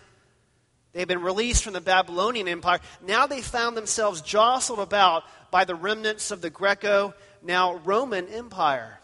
they 0.93 0.99
had 0.99 1.07
been 1.07 1.23
released 1.23 1.63
from 1.63 1.73
the 1.73 1.81
Babylonian 1.81 2.47
Empire. 2.47 2.79
Now 3.05 3.25
they 3.25 3.41
found 3.41 3.75
themselves 3.75 4.21
jostled 4.21 4.79
about 4.79 5.23
by 5.49 5.65
the 5.65 5.73
remnants 5.73 6.29
of 6.29 6.41
the 6.41 6.51
Greco, 6.51 7.15
now 7.41 7.77
Roman 7.77 8.27
Empire. 8.27 8.99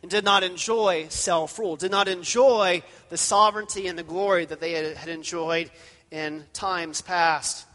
And 0.00 0.10
did 0.12 0.24
not 0.24 0.44
enjoy 0.44 1.08
self 1.08 1.58
rule, 1.58 1.74
did 1.74 1.90
not 1.90 2.06
enjoy 2.06 2.84
the 3.08 3.16
sovereignty 3.16 3.88
and 3.88 3.98
the 3.98 4.04
glory 4.04 4.44
that 4.44 4.60
they 4.60 4.94
had 4.94 5.08
enjoyed 5.08 5.72
in 6.12 6.44
times 6.52 7.00
past. 7.00 7.66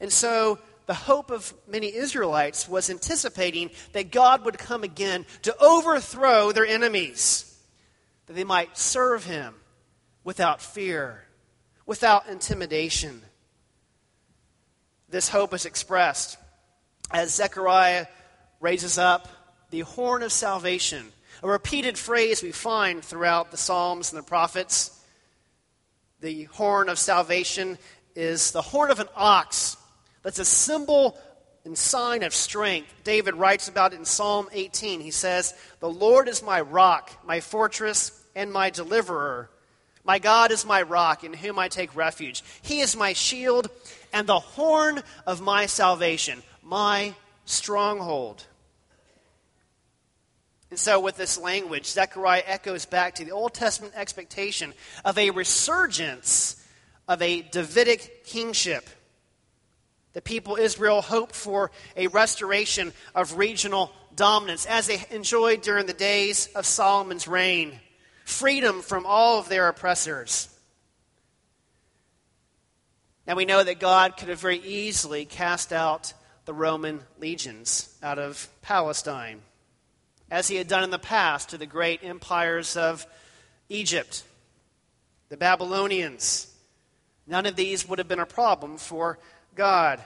And 0.00 0.12
so 0.12 0.58
the 0.86 0.94
hope 0.94 1.30
of 1.30 1.54
many 1.66 1.94
Israelites 1.94 2.68
was 2.68 2.90
anticipating 2.90 3.70
that 3.92 4.10
God 4.10 4.44
would 4.44 4.58
come 4.58 4.84
again 4.84 5.26
to 5.42 5.56
overthrow 5.58 6.52
their 6.52 6.66
enemies, 6.66 7.58
that 8.26 8.34
they 8.34 8.44
might 8.44 8.76
serve 8.76 9.24
him 9.24 9.54
without 10.24 10.60
fear 10.60 11.24
without 11.86 12.28
intimidation. 12.28 13.22
This 15.08 15.28
hope 15.28 15.52
is 15.54 15.66
expressed 15.66 16.38
as 17.10 17.34
Zechariah 17.34 18.06
raises 18.60 18.98
up 18.98 19.28
the 19.70 19.80
horn 19.80 20.22
of 20.22 20.32
salvation, 20.32 21.12
a 21.42 21.48
repeated 21.48 21.98
phrase 21.98 22.42
we 22.42 22.52
find 22.52 23.04
throughout 23.04 23.50
the 23.50 23.56
Psalms 23.56 24.12
and 24.12 24.18
the 24.18 24.26
prophets. 24.26 24.98
The 26.20 26.44
horn 26.44 26.88
of 26.88 26.98
salvation 26.98 27.78
is 28.14 28.52
the 28.52 28.62
horn 28.62 28.90
of 28.90 29.00
an 29.00 29.08
ox. 29.16 29.76
That's 30.22 30.38
a 30.38 30.44
symbol 30.44 31.18
and 31.64 31.76
sign 31.76 32.22
of 32.22 32.34
strength. 32.34 32.92
David 33.04 33.34
writes 33.34 33.68
about 33.68 33.92
it 33.92 33.98
in 33.98 34.04
Psalm 34.04 34.48
18. 34.52 35.00
He 35.00 35.10
says, 35.10 35.54
The 35.80 35.90
Lord 35.90 36.28
is 36.28 36.42
my 36.42 36.60
rock, 36.60 37.10
my 37.24 37.40
fortress, 37.40 38.12
and 38.34 38.52
my 38.52 38.70
deliverer. 38.70 39.50
My 40.04 40.18
God 40.18 40.50
is 40.50 40.66
my 40.66 40.82
rock 40.82 41.22
in 41.22 41.32
whom 41.32 41.58
I 41.58 41.68
take 41.68 41.94
refuge. 41.94 42.42
He 42.62 42.80
is 42.80 42.96
my 42.96 43.12
shield 43.12 43.70
and 44.12 44.26
the 44.26 44.40
horn 44.40 45.02
of 45.26 45.40
my 45.40 45.66
salvation, 45.66 46.42
my 46.62 47.14
stronghold. 47.44 48.44
And 50.70 50.78
so, 50.78 50.98
with 51.00 51.16
this 51.16 51.38
language, 51.38 51.86
Zechariah 51.86 52.44
echoes 52.46 52.86
back 52.86 53.16
to 53.16 53.24
the 53.24 53.32
Old 53.32 53.52
Testament 53.52 53.92
expectation 53.94 54.72
of 55.04 55.18
a 55.18 55.30
resurgence 55.30 56.56
of 57.06 57.20
a 57.20 57.42
Davidic 57.42 58.24
kingship. 58.24 58.88
The 60.12 60.22
people 60.22 60.56
Israel 60.56 61.00
hoped 61.00 61.34
for 61.34 61.70
a 61.96 62.08
restoration 62.08 62.92
of 63.14 63.38
regional 63.38 63.92
dominance 64.14 64.66
as 64.66 64.86
they 64.86 65.04
enjoyed 65.10 65.62
during 65.62 65.86
the 65.86 65.94
days 65.94 66.48
of 66.54 66.66
Solomon's 66.66 67.26
reign, 67.26 67.80
freedom 68.24 68.82
from 68.82 69.06
all 69.06 69.38
of 69.38 69.48
their 69.48 69.68
oppressors. 69.68 70.48
Now 73.26 73.36
we 73.36 73.44
know 73.44 73.62
that 73.62 73.80
God 73.80 74.16
could 74.16 74.28
have 74.28 74.40
very 74.40 74.58
easily 74.58 75.24
cast 75.24 75.72
out 75.72 76.12
the 76.44 76.52
Roman 76.52 77.00
legions 77.18 77.96
out 78.02 78.18
of 78.18 78.48
Palestine, 78.62 79.40
as 80.30 80.48
he 80.48 80.56
had 80.56 80.68
done 80.68 80.84
in 80.84 80.90
the 80.90 80.98
past 80.98 81.50
to 81.50 81.58
the 81.58 81.66
great 81.66 82.02
empires 82.02 82.76
of 82.76 83.06
Egypt, 83.68 84.24
the 85.28 85.36
Babylonians. 85.36 86.52
None 87.26 87.46
of 87.46 87.54
these 87.54 87.88
would 87.88 88.00
have 88.00 88.08
been 88.08 88.18
a 88.18 88.26
problem 88.26 88.76
for 88.76 89.18
God. 89.54 90.02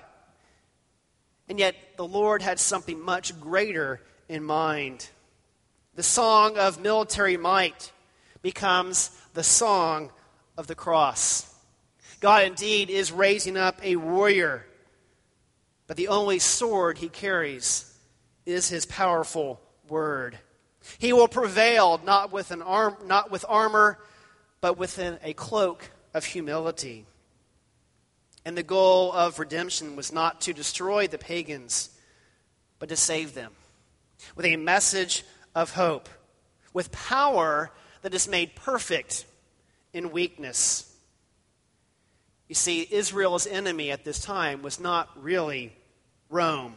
And 1.49 1.59
yet, 1.59 1.75
the 1.97 2.07
Lord 2.07 2.43
had 2.43 2.59
something 2.59 3.01
much 3.01 3.39
greater 3.41 4.01
in 4.29 4.43
mind. 4.43 5.09
The 5.95 6.03
song 6.03 6.59
of 6.59 6.81
military 6.81 7.37
might 7.37 7.93
becomes 8.43 9.11
the 9.35 9.43
song 9.43 10.11
of 10.57 10.67
the 10.67 10.75
cross. 10.75 11.53
God 12.21 12.45
indeed 12.45 12.91
is 12.91 13.13
raising 13.13 13.57
up 13.57 13.79
a 13.83 13.97
warrior, 13.97 14.67
but 15.87 15.97
the 15.97 16.09
only 16.09 16.39
sword 16.39 16.99
he 16.99 17.09
carries 17.09 17.93
is 18.45 18.69
his 18.69 18.87
powerful 18.87 19.61
word. 19.89 20.39
He 20.99 21.13
will 21.13 21.29
prevail 21.29 22.01
not 22.05 22.33
with, 22.33 22.51
an 22.51 22.63
arm, 22.63 22.97
not 23.07 23.31
with 23.31 23.45
armor, 23.49 23.99
but 24.61 24.79
within 24.79 25.19
a 25.23 25.33
cloak 25.33 25.91
of 26.15 26.25
humility. 26.25 27.07
And 28.47 28.57
the 28.57 28.63
goal 28.63 29.13
of 29.13 29.41
redemption 29.41 29.97
was 29.97 30.13
not 30.13 30.43
to 30.43 30.53
destroy 30.53 31.09
the 31.09 31.19
pagans, 31.19 31.91
but 32.79 32.89
to 32.91 32.97
save 32.97 33.35
them 33.35 33.51
with 34.37 34.47
a 34.47 34.55
message 34.55 35.25
of 35.53 35.73
hope, 35.73 36.09
with 36.73 36.93
power 36.93 37.73
that 38.03 38.15
is 38.15 38.29
made 38.29 38.55
perfect 38.55 39.25
in 39.93 40.13
weakness. 40.13 40.97
You 42.47 42.55
see, 42.55 42.87
Israel's 42.89 43.49
enemy 43.49 43.91
at 43.91 44.05
this 44.05 44.21
time 44.21 44.63
was 44.63 44.79
not 44.79 45.11
really 45.21 45.73
Rome. 46.31 46.77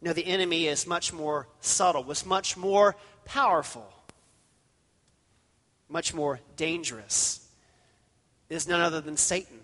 No, 0.00 0.14
the 0.14 0.24
enemy 0.24 0.68
is 0.68 0.86
much 0.86 1.12
more 1.12 1.48
subtle, 1.60 2.02
was 2.02 2.24
much 2.24 2.56
more 2.56 2.96
powerful, 3.26 3.92
much 5.90 6.14
more 6.14 6.40
dangerous. 6.56 7.46
It 8.48 8.54
is 8.54 8.66
none 8.66 8.80
other 8.80 9.02
than 9.02 9.18
Satan 9.18 9.58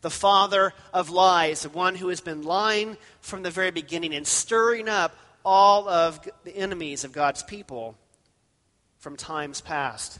the 0.00 0.10
father 0.10 0.72
of 0.92 1.10
lies, 1.10 1.62
the 1.62 1.68
one 1.68 1.94
who 1.94 2.08
has 2.08 2.20
been 2.20 2.42
lying 2.42 2.96
from 3.20 3.42
the 3.42 3.50
very 3.50 3.70
beginning 3.70 4.14
and 4.14 4.26
stirring 4.26 4.88
up 4.88 5.16
all 5.44 5.88
of 5.88 6.20
the 6.44 6.56
enemies 6.56 7.04
of 7.04 7.12
God's 7.12 7.42
people 7.42 7.96
from 8.98 9.16
times 9.16 9.60
past. 9.60 10.18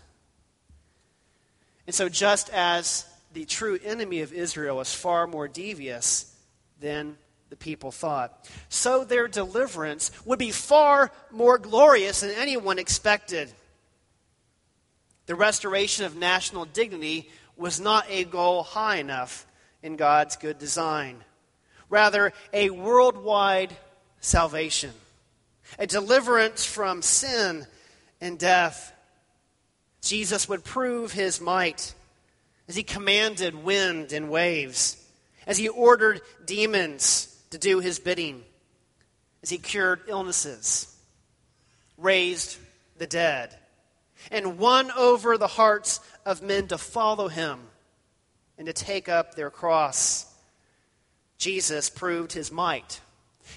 And 1.87 1.95
so, 1.95 2.09
just 2.09 2.51
as 2.51 3.07
the 3.33 3.45
true 3.45 3.79
enemy 3.85 4.21
of 4.21 4.33
Israel 4.33 4.81
is 4.81 4.95
far 4.95 5.27
more 5.27 5.49
devious 5.49 6.35
than 6.81 7.17
the 7.49 7.57
people 7.57 7.91
thought, 7.91 8.49
so 8.69 9.05
their 9.05 9.29
deliverance 9.29 10.11
would 10.25 10.39
be 10.39 10.51
far 10.51 11.11
more 11.31 11.59
glorious 11.59 12.21
than 12.21 12.31
anyone 12.31 12.79
expected. 12.79 13.51
The 15.27 15.35
restoration 15.35 16.05
of 16.05 16.17
national 16.17 16.65
dignity 16.65 17.29
was 17.57 17.81
not 17.81 18.07
a 18.09 18.25
goal 18.25 18.63
high 18.63 18.97
enough 18.97 19.47
in 19.83 19.97
God's 19.97 20.37
good 20.37 20.59
design. 20.59 21.17
Rather, 21.89 22.33
a 22.53 22.71
worldwide 22.71 23.75
salvation, 24.21 24.93
a 25.79 25.87
deliverance 25.87 26.65
from 26.65 27.03
sin 27.03 27.67
and 28.21 28.39
death. 28.39 28.93
Jesus 30.03 30.49
would 30.49 30.65
prove 30.65 31.13
his 31.13 31.41
might 31.41 31.95
as 32.69 32.77
he 32.77 32.83
commanded 32.83 33.55
wind 33.55 34.13
and 34.13 34.31
waves, 34.31 34.97
as 35.47 35.59
he 35.59 35.69
ordered 35.69 36.21
demons 36.45 37.37
to 37.51 37.59
do 37.59 37.81
his 37.81 37.99
bidding, 37.99 38.45
as 39.43 39.51
he 39.51 39.59
cured 39.59 40.03
illnesses, 40.07 40.97
raised 41.99 42.57
the 42.99 43.07
dead, 43.07 43.55
and 44.31 44.59
won 44.59 44.91
over 44.93 45.37
the 45.37 45.49
hearts 45.49 45.99
of 46.25 46.43
men 46.43 46.69
to 46.69 46.79
follow 46.79 47.27
him 47.27 47.59
and 48.61 48.67
to 48.67 48.75
take 48.75 49.09
up 49.09 49.35
their 49.35 49.49
cross. 49.49 50.27
Jesus 51.39 51.89
proved 51.89 52.35
his 52.35 52.53
might, 52.53 53.01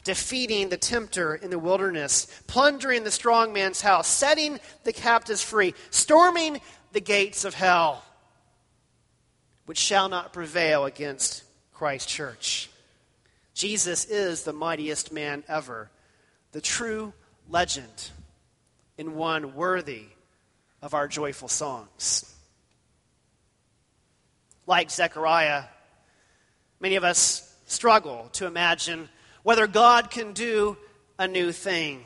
defeating 0.06 0.70
the 0.70 0.78
tempter 0.78 1.36
in 1.36 1.50
the 1.50 1.60
wilderness, 1.60 2.26
plundering 2.48 3.04
the 3.04 3.12
strong 3.12 3.52
man's 3.52 3.82
house, 3.82 4.08
setting 4.08 4.62
the 4.86 4.94
captives 4.94 5.44
free, 5.44 5.74
storming 5.89 6.62
the 6.94 7.02
gates 7.02 7.44
of 7.44 7.54
hell, 7.54 8.02
which 9.66 9.78
shall 9.78 10.08
not 10.08 10.32
prevail 10.32 10.86
against 10.86 11.44
Christ's 11.74 12.10
church. 12.10 12.70
Jesus 13.54 14.06
is 14.06 14.44
the 14.44 14.54
mightiest 14.54 15.12
man 15.12 15.44
ever, 15.50 15.92
the 16.54 16.62
true 16.62 17.12
legend, 17.50 18.12
and 18.98 19.16
one 19.16 19.54
worthy 19.54 20.06
of 20.82 20.94
our 20.94 21.10
joyful 21.10 21.50
songs. 21.50 22.33
Like 24.65 24.91
Zechariah, 24.91 25.63
many 26.80 26.95
of 26.95 27.04
us 27.04 27.54
struggle 27.65 28.30
to 28.34 28.45
imagine 28.45 29.10
whether 29.43 29.67
God 29.67 30.10
can 30.10 30.34
do 30.34 30.78
a 31.19 31.28
new 31.28 31.52
thing. 31.52 32.04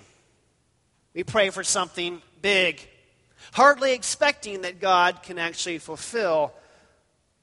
We 1.13 1.23
pray 1.23 1.49
for 1.51 1.63
something 1.63 2.21
big, 2.41 2.81
hardly 3.53 3.93
expecting 3.93 4.61
that 4.61 4.79
God 4.79 5.23
can 5.23 5.37
actually 5.37 5.77
fulfill 5.77 6.53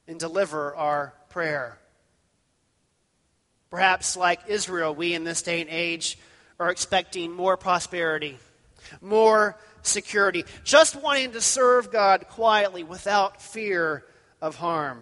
and 0.07 0.19
deliver 0.19 0.75
our 0.75 1.13
prayer. 1.29 1.77
Perhaps, 3.69 4.15
like 4.15 4.41
Israel, 4.47 4.93
we 4.93 5.13
in 5.13 5.23
this 5.23 5.41
day 5.41 5.61
and 5.61 5.69
age 5.69 6.17
are 6.59 6.69
expecting 6.69 7.31
more 7.31 7.57
prosperity, 7.57 8.37
more 9.01 9.57
security, 9.81 10.45
just 10.63 10.95
wanting 10.95 11.31
to 11.33 11.41
serve 11.41 11.91
God 11.91 12.27
quietly 12.29 12.83
without 12.83 13.41
fear 13.41 14.03
of 14.45 14.55
harm. 14.57 15.01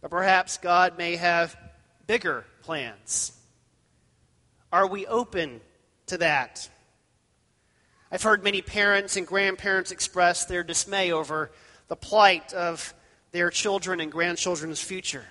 But 0.00 0.10
perhaps 0.10 0.56
God 0.56 0.96
may 0.96 1.16
have 1.16 1.54
bigger 2.06 2.46
plans. 2.62 3.32
Are 4.72 4.86
we 4.86 5.06
open 5.06 5.60
to 6.06 6.16
that? 6.16 6.66
I've 8.10 8.22
heard 8.22 8.42
many 8.42 8.62
parents 8.62 9.18
and 9.18 9.26
grandparents 9.26 9.90
express 9.90 10.46
their 10.46 10.64
dismay 10.64 11.12
over 11.12 11.50
the 11.88 11.96
plight 11.96 12.54
of 12.54 12.94
their 13.32 13.50
children 13.50 14.00
and 14.00 14.10
grandchildren's 14.10 14.80
future. 14.80 15.26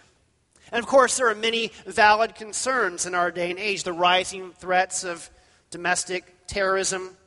And 0.71 0.77
of 0.77 0.85
course, 0.85 1.17
there 1.17 1.29
are 1.29 1.35
many 1.35 1.71
valid 1.87 2.35
concerns 2.35 3.07
in 3.07 3.15
our 3.15 3.31
day 3.31 3.49
and 3.49 3.57
age 3.57 3.81
the 3.81 3.93
rising 3.93 4.51
threats 4.51 5.03
of 5.03 5.27
domestic 5.71 6.45
terrorism, 6.45 7.17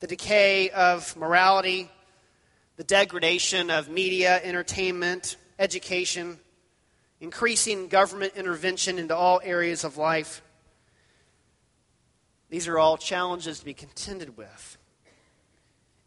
the 0.00 0.06
decay 0.06 0.70
of 0.70 1.14
morality, 1.18 1.90
the 2.76 2.84
degradation 2.84 3.70
of 3.70 3.88
media, 3.88 4.40
entertainment, 4.42 5.36
education, 5.58 6.38
increasing 7.20 7.88
government 7.88 8.32
intervention 8.36 8.98
into 8.98 9.14
all 9.14 9.40
areas 9.44 9.84
of 9.84 9.96
life. 9.96 10.42
These 12.48 12.68
are 12.68 12.78
all 12.78 12.96
challenges 12.96 13.60
to 13.60 13.64
be 13.64 13.74
contended 13.74 14.36
with. 14.36 14.78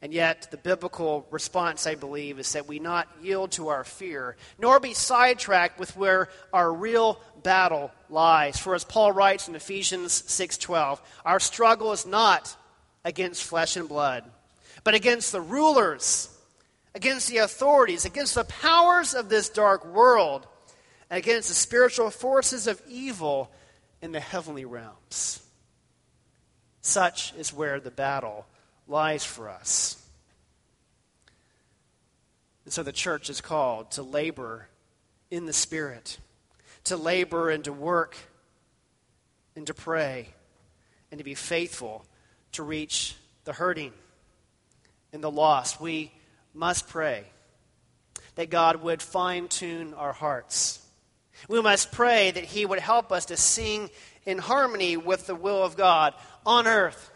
And 0.02 0.14
yet, 0.14 0.50
the 0.52 0.58
biblical 0.58 1.26
response, 1.32 1.88
I 1.88 1.96
believe, 1.96 2.38
is 2.38 2.52
that 2.54 2.68
we 2.68 2.78
not 2.80 3.08
yield 3.22 3.54
to 3.54 3.70
our 3.70 3.84
fear, 3.84 4.36
nor 4.60 4.80
be 4.80 4.94
sidetracked 4.94 5.80
with 5.80 5.96
where 5.98 6.30
our 6.54 6.72
real 6.72 7.20
battle 7.42 7.90
lies. 8.10 8.60
For 8.60 8.76
as 8.76 8.84
Paul 8.84 9.14
writes 9.14 9.48
in 9.48 9.56
Ephesians 9.56 10.24
6:12, 10.28 11.02
our 11.26 11.40
struggle 11.40 11.92
is 11.92 12.06
not 12.06 12.56
against 13.04 13.44
flesh 13.44 13.78
and 13.78 13.90
blood, 13.90 14.30
but 14.84 14.94
against 14.94 15.32
the 15.32 15.42
rulers 15.42 16.30
against 16.96 17.28
the 17.28 17.38
authorities, 17.38 18.06
against 18.06 18.36
the 18.36 18.46
powers 18.46 19.14
of 19.14 19.28
this 19.28 19.50
dark 19.50 19.86
world, 19.86 20.48
and 21.10 21.18
against 21.18 21.50
the 21.50 21.54
spiritual 21.54 22.10
forces 22.10 22.66
of 22.66 22.82
evil 22.88 23.52
in 24.02 24.14
the 24.14 24.20
heavenly 24.20 24.66
realms. 24.66 25.46
Such 26.82 27.34
is 27.36 27.54
where 27.54 27.80
the 27.80 27.92
battle 27.92 28.46
lies 28.88 29.26
for 29.26 29.50
us. 29.50 30.02
And 32.64 32.74
so 32.74 32.82
the 32.82 32.94
church 32.94 33.30
is 33.30 33.42
called 33.42 33.92
to 33.92 34.02
labor 34.02 34.68
in 35.30 35.46
the 35.46 35.54
Spirit, 35.54 36.18
to 36.86 36.96
labor 36.96 37.50
and 37.50 37.64
to 37.66 37.74
work 37.74 38.16
and 39.56 39.68
to 39.68 39.74
pray 39.74 40.30
and 41.12 41.18
to 41.18 41.24
be 41.24 41.36
faithful 41.36 42.06
to 42.54 42.64
reach 42.64 43.16
the 43.44 43.54
hurting 43.54 43.92
and 45.12 45.24
the 45.24 45.32
lost. 45.32 45.82
We 45.82 46.12
must 46.56 46.88
pray 46.88 47.26
that 48.36 48.50
God 48.50 48.82
would 48.82 49.02
fine 49.02 49.48
tune 49.48 49.94
our 49.94 50.14
hearts, 50.14 50.82
We 51.48 51.62
must 51.62 51.92
pray 51.92 52.32
that 52.32 52.46
He 52.46 52.66
would 52.66 52.80
help 52.80 53.12
us 53.12 53.26
to 53.26 53.38
sing 53.38 53.90
in 54.26 54.38
harmony 54.38 54.98
with 54.98 55.28
the 55.28 55.36
will 55.36 55.64
of 55.64 55.78
God 55.78 56.14
on 56.46 56.66
earth 56.66 57.12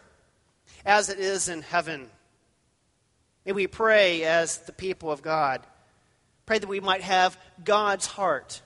as 0.84 1.08
it 1.08 1.18
is 1.18 1.48
in 1.48 1.62
heaven. 1.62 2.08
May 3.44 3.52
we 3.52 3.66
pray 3.66 4.24
as 4.24 4.58
the 4.58 4.72
people 4.72 5.10
of 5.10 5.22
God. 5.22 5.62
Pray 6.46 6.58
that 6.58 6.68
we 6.68 6.80
might 6.80 7.02
have 7.02 7.38
God's 7.64 8.06
heart 8.06 8.60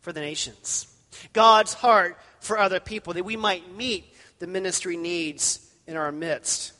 for 0.00 0.12
the 0.12 0.20
nations, 0.20 0.86
God's 1.32 1.74
heart 1.74 2.18
for 2.40 2.58
other 2.58 2.80
people, 2.80 3.14
that 3.14 3.24
we 3.24 3.36
might 3.36 3.76
meet 3.76 4.04
the 4.38 4.46
ministry 4.46 4.96
needs 4.96 5.68
in 5.86 5.96
our 5.96 6.12
midst, 6.12 6.72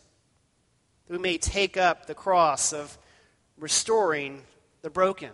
that 1.07 1.13
we 1.13 1.19
may 1.19 1.39
take 1.39 1.77
up 1.77 2.07
the 2.07 2.15
cross 2.15 2.73
of 2.73 2.97
restoring 3.63 4.43
the 4.83 4.91
broken, 4.91 5.31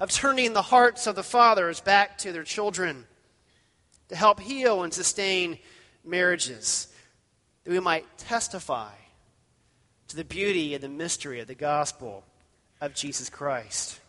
of 0.00 0.10
turning 0.10 0.54
the 0.54 0.62
hearts 0.62 1.06
of 1.06 1.14
the 1.14 1.22
fathers 1.22 1.78
back 1.80 2.16
to 2.16 2.32
their 2.32 2.42
children, 2.42 3.04
to 4.08 4.16
help 4.16 4.40
heal 4.40 4.82
and 4.82 4.94
sustain 4.94 5.58
marriages, 6.02 6.88
that 7.62 7.70
we 7.70 7.78
might 7.78 8.06
testify 8.16 8.90
to 10.08 10.16
the 10.16 10.24
beauty 10.24 10.74
and 10.74 10.82
the 10.82 10.88
mystery 10.88 11.38
of 11.38 11.46
the 11.46 11.54
gospel 11.54 12.24
of 12.80 12.94
Jesus 12.94 13.28
Christ. 13.28 14.00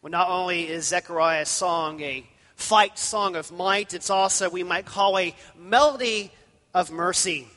Well, 0.00 0.12
not 0.12 0.28
only 0.30 0.68
is 0.68 0.86
Zechariah's 0.86 1.48
song 1.48 2.00
a 2.02 2.24
fight 2.54 2.98
song 3.00 3.34
of 3.34 3.50
might, 3.50 3.94
it's 3.94 4.10
also, 4.10 4.48
we 4.48 4.62
might 4.62 4.86
call, 4.86 5.18
a 5.18 5.34
melody 5.58 6.30
of 6.74 6.90
mercy. 6.90 7.48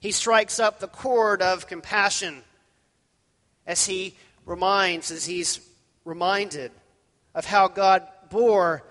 He 0.00 0.10
strikes 0.10 0.58
up 0.58 0.80
the 0.80 0.88
chord 0.88 1.42
of 1.42 1.66
compassion 1.66 2.42
as 3.66 3.86
he 3.86 4.16
reminds, 4.44 5.10
as 5.10 5.24
he's 5.24 5.60
reminded 6.04 6.72
of 7.34 7.44
how 7.44 7.68
God 7.68 8.06
bore 8.30 8.82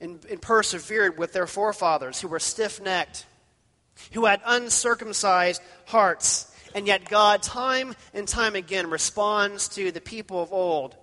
and, 0.00 0.24
and 0.26 0.40
persevered 0.40 1.18
with 1.18 1.32
their 1.32 1.46
forefathers 1.46 2.20
who 2.20 2.28
were 2.28 2.40
stiff 2.40 2.80
necked, 2.80 3.26
who 4.12 4.24
had 4.24 4.40
uncircumcised 4.44 5.62
hearts. 5.86 6.52
And 6.74 6.86
yet, 6.86 7.08
God, 7.08 7.42
time 7.42 7.94
and 8.14 8.26
time 8.26 8.54
again, 8.54 8.90
responds 8.90 9.68
to 9.70 9.92
the 9.92 10.00
people 10.00 10.42
of 10.42 10.52
old 10.52 10.96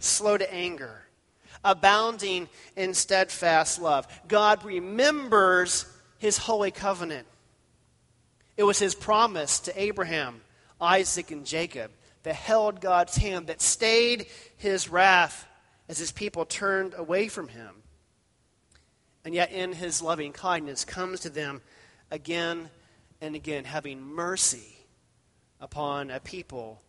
slow 0.00 0.36
to 0.36 0.54
anger, 0.54 1.02
abounding 1.64 2.48
in 2.76 2.94
steadfast 2.94 3.80
love. 3.80 4.06
God 4.28 4.64
remembers 4.64 5.86
his 6.18 6.38
holy 6.38 6.70
covenant. 6.70 7.26
It 8.56 8.64
was 8.64 8.78
his 8.78 8.94
promise 8.94 9.60
to 9.60 9.80
Abraham, 9.80 10.40
Isaac, 10.80 11.30
and 11.30 11.46
Jacob 11.46 11.90
that 12.24 12.34
held 12.34 12.80
God's 12.80 13.16
hand, 13.16 13.46
that 13.46 13.62
stayed 13.62 14.26
his 14.56 14.88
wrath 14.88 15.46
as 15.88 15.98
his 15.98 16.12
people 16.12 16.44
turned 16.44 16.94
away 16.96 17.28
from 17.28 17.48
him. 17.48 17.70
And 19.24 19.34
yet, 19.34 19.52
in 19.52 19.72
his 19.72 20.02
loving 20.02 20.32
kindness, 20.32 20.84
comes 20.84 21.20
to 21.20 21.30
them 21.30 21.62
again 22.10 22.70
and 23.20 23.34
again, 23.34 23.64
having 23.64 24.00
mercy 24.02 24.76
upon 25.60 26.10
a 26.10 26.20
people 26.20 26.80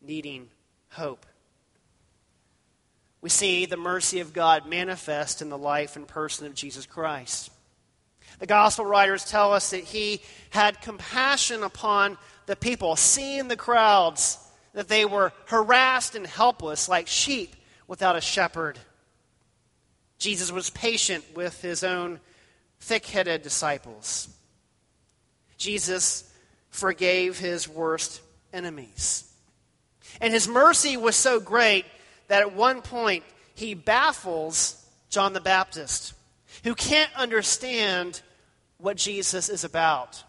needing 0.00 0.48
hope 0.90 1.26
we 3.24 3.30
see 3.30 3.64
the 3.64 3.78
mercy 3.78 4.20
of 4.20 4.34
God 4.34 4.68
manifest 4.68 5.40
in 5.40 5.48
the 5.48 5.56
life 5.56 5.96
and 5.96 6.06
person 6.06 6.46
of 6.46 6.54
Jesus 6.54 6.84
Christ. 6.84 7.50
The 8.38 8.46
gospel 8.46 8.84
writers 8.84 9.24
tell 9.24 9.52
us 9.52 9.70
that 9.70 9.84
he 9.84 10.20
had 10.50 10.80
compassion 10.80 11.62
upon 11.62 12.18
the 12.46 12.56
people, 12.56 12.96
seeing 12.96 13.48
the 13.48 13.56
crowds, 13.56 14.38
that 14.74 14.88
they 14.88 15.04
were 15.04 15.32
harassed 15.46 16.14
and 16.14 16.26
helpless 16.26 16.88
like 16.88 17.06
sheep 17.06 17.54
without 17.86 18.16
a 18.16 18.20
shepherd. 18.20 18.78
Jesus 20.18 20.50
was 20.50 20.70
patient 20.70 21.24
with 21.34 21.60
his 21.62 21.84
own 21.84 22.20
thick 22.80 23.06
headed 23.06 23.42
disciples. 23.42 24.28
Jesus 25.56 26.30
forgave 26.70 27.38
his 27.38 27.68
worst 27.68 28.20
enemies. 28.52 29.30
And 30.20 30.32
his 30.32 30.48
mercy 30.48 30.96
was 30.96 31.16
so 31.16 31.40
great 31.40 31.84
that 32.28 32.42
at 32.42 32.54
one 32.54 32.82
point 32.82 33.24
he 33.54 33.74
baffles 33.74 34.84
John 35.08 35.32
the 35.32 35.40
Baptist, 35.40 36.14
who 36.64 36.74
can't 36.74 37.10
understand 37.16 38.20
what 38.84 38.98
Jesus 38.98 39.48
is 39.48 39.64
about. 39.64 40.22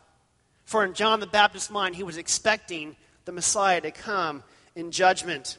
For 0.63 0.85
in 0.85 0.93
John 0.93 1.19
the 1.19 1.27
Baptist's 1.27 1.69
mind, 1.69 1.95
he 1.95 2.03
was 2.03 2.17
expecting 2.17 2.95
the 3.25 3.33
Messiah 3.33 3.81
to 3.81 3.91
come 3.91 4.43
in 4.75 4.91
judgment. 4.91 5.57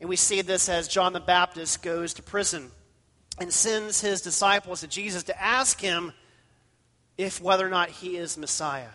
And 0.00 0.08
we 0.08 0.16
see 0.16 0.40
this 0.40 0.68
as 0.68 0.88
John 0.88 1.12
the 1.12 1.20
Baptist 1.20 1.82
goes 1.82 2.14
to 2.14 2.22
prison 2.22 2.70
and 3.38 3.52
sends 3.52 4.00
his 4.00 4.22
disciples 4.22 4.80
to 4.80 4.88
Jesus 4.88 5.24
to 5.24 5.40
ask 5.40 5.80
him 5.80 6.12
if 7.18 7.42
whether 7.42 7.66
or 7.66 7.70
not 7.70 7.90
he 7.90 8.16
is 8.16 8.38
Messiah. 8.38 8.94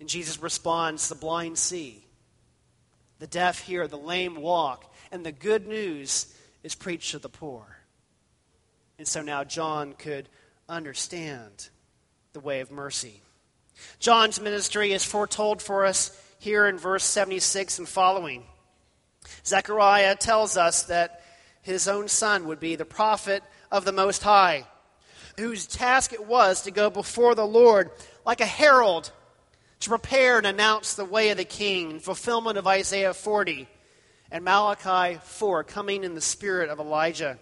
And 0.00 0.08
Jesus 0.08 0.40
responds, 0.40 1.08
The 1.08 1.14
blind 1.14 1.58
see, 1.58 2.06
the 3.18 3.26
deaf 3.26 3.60
hear, 3.60 3.86
the 3.86 3.98
lame 3.98 4.40
walk, 4.40 4.92
and 5.12 5.24
the 5.24 5.32
good 5.32 5.66
news 5.66 6.34
is 6.62 6.74
preached 6.74 7.10
to 7.10 7.18
the 7.18 7.28
poor. 7.28 7.64
And 8.98 9.06
so 9.06 9.20
now 9.20 9.44
John 9.44 9.92
could 9.92 10.28
understand 10.68 11.68
the 12.34 12.40
way 12.40 12.60
of 12.60 12.72
mercy. 12.72 13.22
John's 14.00 14.40
ministry 14.40 14.92
is 14.92 15.04
foretold 15.04 15.62
for 15.62 15.86
us 15.86 16.20
here 16.40 16.66
in 16.66 16.78
verse 16.78 17.04
76 17.04 17.78
and 17.78 17.88
following. 17.88 18.42
Zechariah 19.46 20.16
tells 20.16 20.56
us 20.56 20.82
that 20.84 21.22
his 21.62 21.86
own 21.86 22.08
son 22.08 22.48
would 22.48 22.58
be 22.58 22.74
the 22.74 22.84
prophet 22.84 23.44
of 23.70 23.84
the 23.84 23.92
Most 23.92 24.24
High, 24.24 24.66
whose 25.38 25.68
task 25.68 26.12
it 26.12 26.26
was 26.26 26.62
to 26.62 26.72
go 26.72 26.90
before 26.90 27.36
the 27.36 27.46
Lord 27.46 27.92
like 28.26 28.40
a 28.40 28.46
herald 28.46 29.12
to 29.78 29.88
prepare 29.88 30.36
and 30.36 30.46
announce 30.46 30.94
the 30.94 31.04
way 31.04 31.30
of 31.30 31.36
the 31.36 31.44
king 31.44 31.92
in 31.92 32.00
fulfillment 32.00 32.58
of 32.58 32.66
Isaiah 32.66 33.14
40 33.14 33.68
and 34.32 34.44
Malachi 34.44 35.20
4, 35.22 35.62
coming 35.62 36.02
in 36.02 36.16
the 36.16 36.20
spirit 36.20 36.68
of 36.68 36.80
Elijah. 36.80 37.38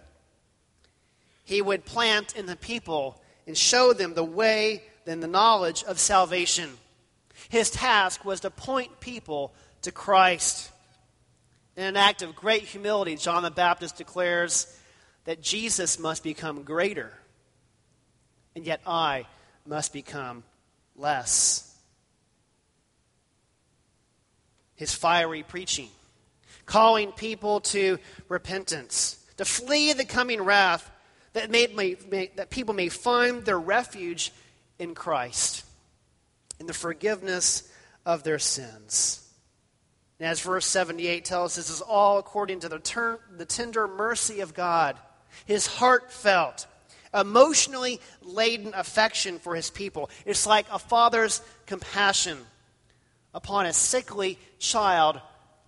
He 1.43 1.63
would 1.63 1.83
plant 1.83 2.35
in 2.35 2.45
the 2.45 2.55
people 2.55 3.22
and 3.47 3.57
show 3.57 3.93
them 3.93 4.13
the 4.13 4.23
way 4.23 4.83
and 5.05 5.21
the 5.21 5.27
knowledge 5.27 5.83
of 5.83 5.99
salvation. 5.99 6.69
His 7.49 7.69
task 7.69 8.23
was 8.23 8.41
to 8.41 8.49
point 8.49 8.99
people 8.99 9.53
to 9.81 9.91
Christ. 9.91 10.71
In 11.75 11.83
an 11.83 11.97
act 11.97 12.21
of 12.21 12.35
great 12.35 12.63
humility, 12.63 13.15
John 13.15 13.43
the 13.43 13.51
Baptist 13.51 13.97
declares 13.97 14.79
that 15.25 15.41
Jesus 15.41 15.99
must 15.99 16.23
become 16.23 16.63
greater, 16.63 17.11
and 18.55 18.65
yet 18.65 18.81
I 18.85 19.25
must 19.65 19.93
become 19.93 20.43
less. 20.95 21.69
His 24.75 24.93
fiery 24.93 25.43
preaching 25.43 25.89
calling 26.65 27.11
people 27.11 27.59
to 27.61 27.97
repentance, 28.29 29.23
to 29.37 29.45
flee 29.45 29.93
the 29.93 30.05
coming 30.05 30.41
wrath, 30.41 30.89
that, 31.33 31.49
may, 31.49 31.67
may, 31.67 31.97
may, 32.09 32.31
that 32.35 32.49
people 32.49 32.73
may 32.73 32.89
find 32.89 33.43
their 33.43 33.59
refuge 33.59 34.31
in 34.79 34.95
Christ, 34.95 35.65
in 36.59 36.67
the 36.67 36.73
forgiveness 36.73 37.69
of 38.05 38.23
their 38.23 38.39
sins. 38.39 39.19
And 40.19 40.27
as 40.29 40.41
verse 40.41 40.65
78 40.65 41.25
tells 41.25 41.57
us, 41.57 41.67
this 41.67 41.75
is 41.75 41.81
all 41.81 42.17
according 42.17 42.61
to 42.61 42.69
the, 42.69 42.79
ter- 42.79 43.19
the 43.35 43.45
tender 43.45 43.87
mercy 43.87 44.41
of 44.41 44.53
God, 44.53 44.97
his 45.45 45.67
heartfelt, 45.67 46.67
emotionally 47.13 47.99
laden 48.21 48.73
affection 48.73 49.39
for 49.39 49.55
his 49.55 49.69
people. 49.69 50.09
It's 50.25 50.45
like 50.45 50.65
a 50.71 50.79
father's 50.79 51.41
compassion 51.65 52.37
upon 53.33 53.65
a 53.65 53.73
sickly 53.73 54.37
child 54.59 55.19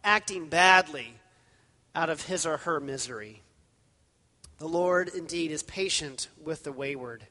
acting 0.04 0.47
badly 0.47 1.13
out 1.93 2.10
of 2.10 2.21
his 2.25 2.45
or 2.45 2.58
her 2.58 2.80
misery. 2.80 3.41
The 4.58 4.68
Lord 4.68 5.10
indeed 5.10 5.52
is 5.52 5.63
patient 5.63 6.30
with 6.41 6.63
the 6.63 6.72
wayward. 6.72 7.26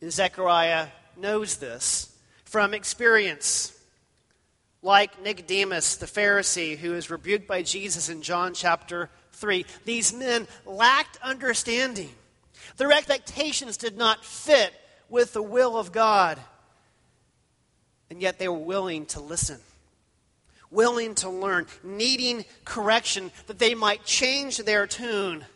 And 0.00 0.12
Zechariah 0.12 0.88
knows 1.16 1.58
this 1.58 2.16
from 2.44 2.74
experience. 2.74 3.70
Like 4.82 5.22
Nicodemus, 5.22 5.96
the 5.96 6.06
Pharisee, 6.06 6.76
who 6.76 6.94
is 6.94 7.10
rebuked 7.10 7.46
by 7.46 7.62
Jesus 7.62 8.08
in 8.08 8.22
John 8.22 8.54
chapter 8.54 9.08
3, 9.32 9.64
these 9.84 10.12
men 10.12 10.46
lacked 10.66 11.18
understanding. 11.22 12.10
Their 12.76 12.92
expectations 12.92 13.76
did 13.76 13.96
not 13.96 14.24
fit 14.24 14.74
with 15.08 15.32
the 15.32 15.42
will 15.42 15.76
of 15.76 15.92
God, 15.92 16.38
and 18.10 18.20
yet 18.20 18.38
they 18.38 18.48
were 18.48 18.58
willing 18.58 19.06
to 19.06 19.20
listen 19.20 19.60
willing 20.70 21.14
to 21.14 21.30
learn, 21.30 21.66
needing 21.84 22.44
correction 22.64 23.30
that 23.46 23.60
they 23.60 23.76
might 23.76 24.04
change 24.04 24.58
their 24.58 24.88
tune 24.88 25.46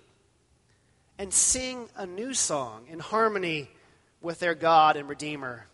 and 1.19 1.35
sing 1.35 1.89
a 1.97 2.07
new 2.07 2.33
song 2.33 2.87
in 2.89 3.01
harmony 3.01 3.69
with 4.21 4.39
their 4.39 4.55
God 4.55 4.97
and 4.97 5.09
Redeemer. 5.09 5.67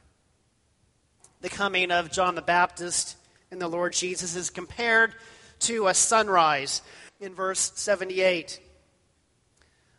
The 1.42 1.50
coming 1.50 1.90
of 1.90 2.10
John 2.10 2.34
the 2.34 2.42
Baptist 2.42 3.16
and 3.50 3.60
the 3.60 3.68
Lord 3.68 3.92
Jesus 3.92 4.34
is 4.34 4.48
compared 4.48 5.14
to 5.60 5.86
a 5.86 5.94
sunrise 5.94 6.80
in 7.20 7.34
verse 7.34 7.72
78. 7.74 8.58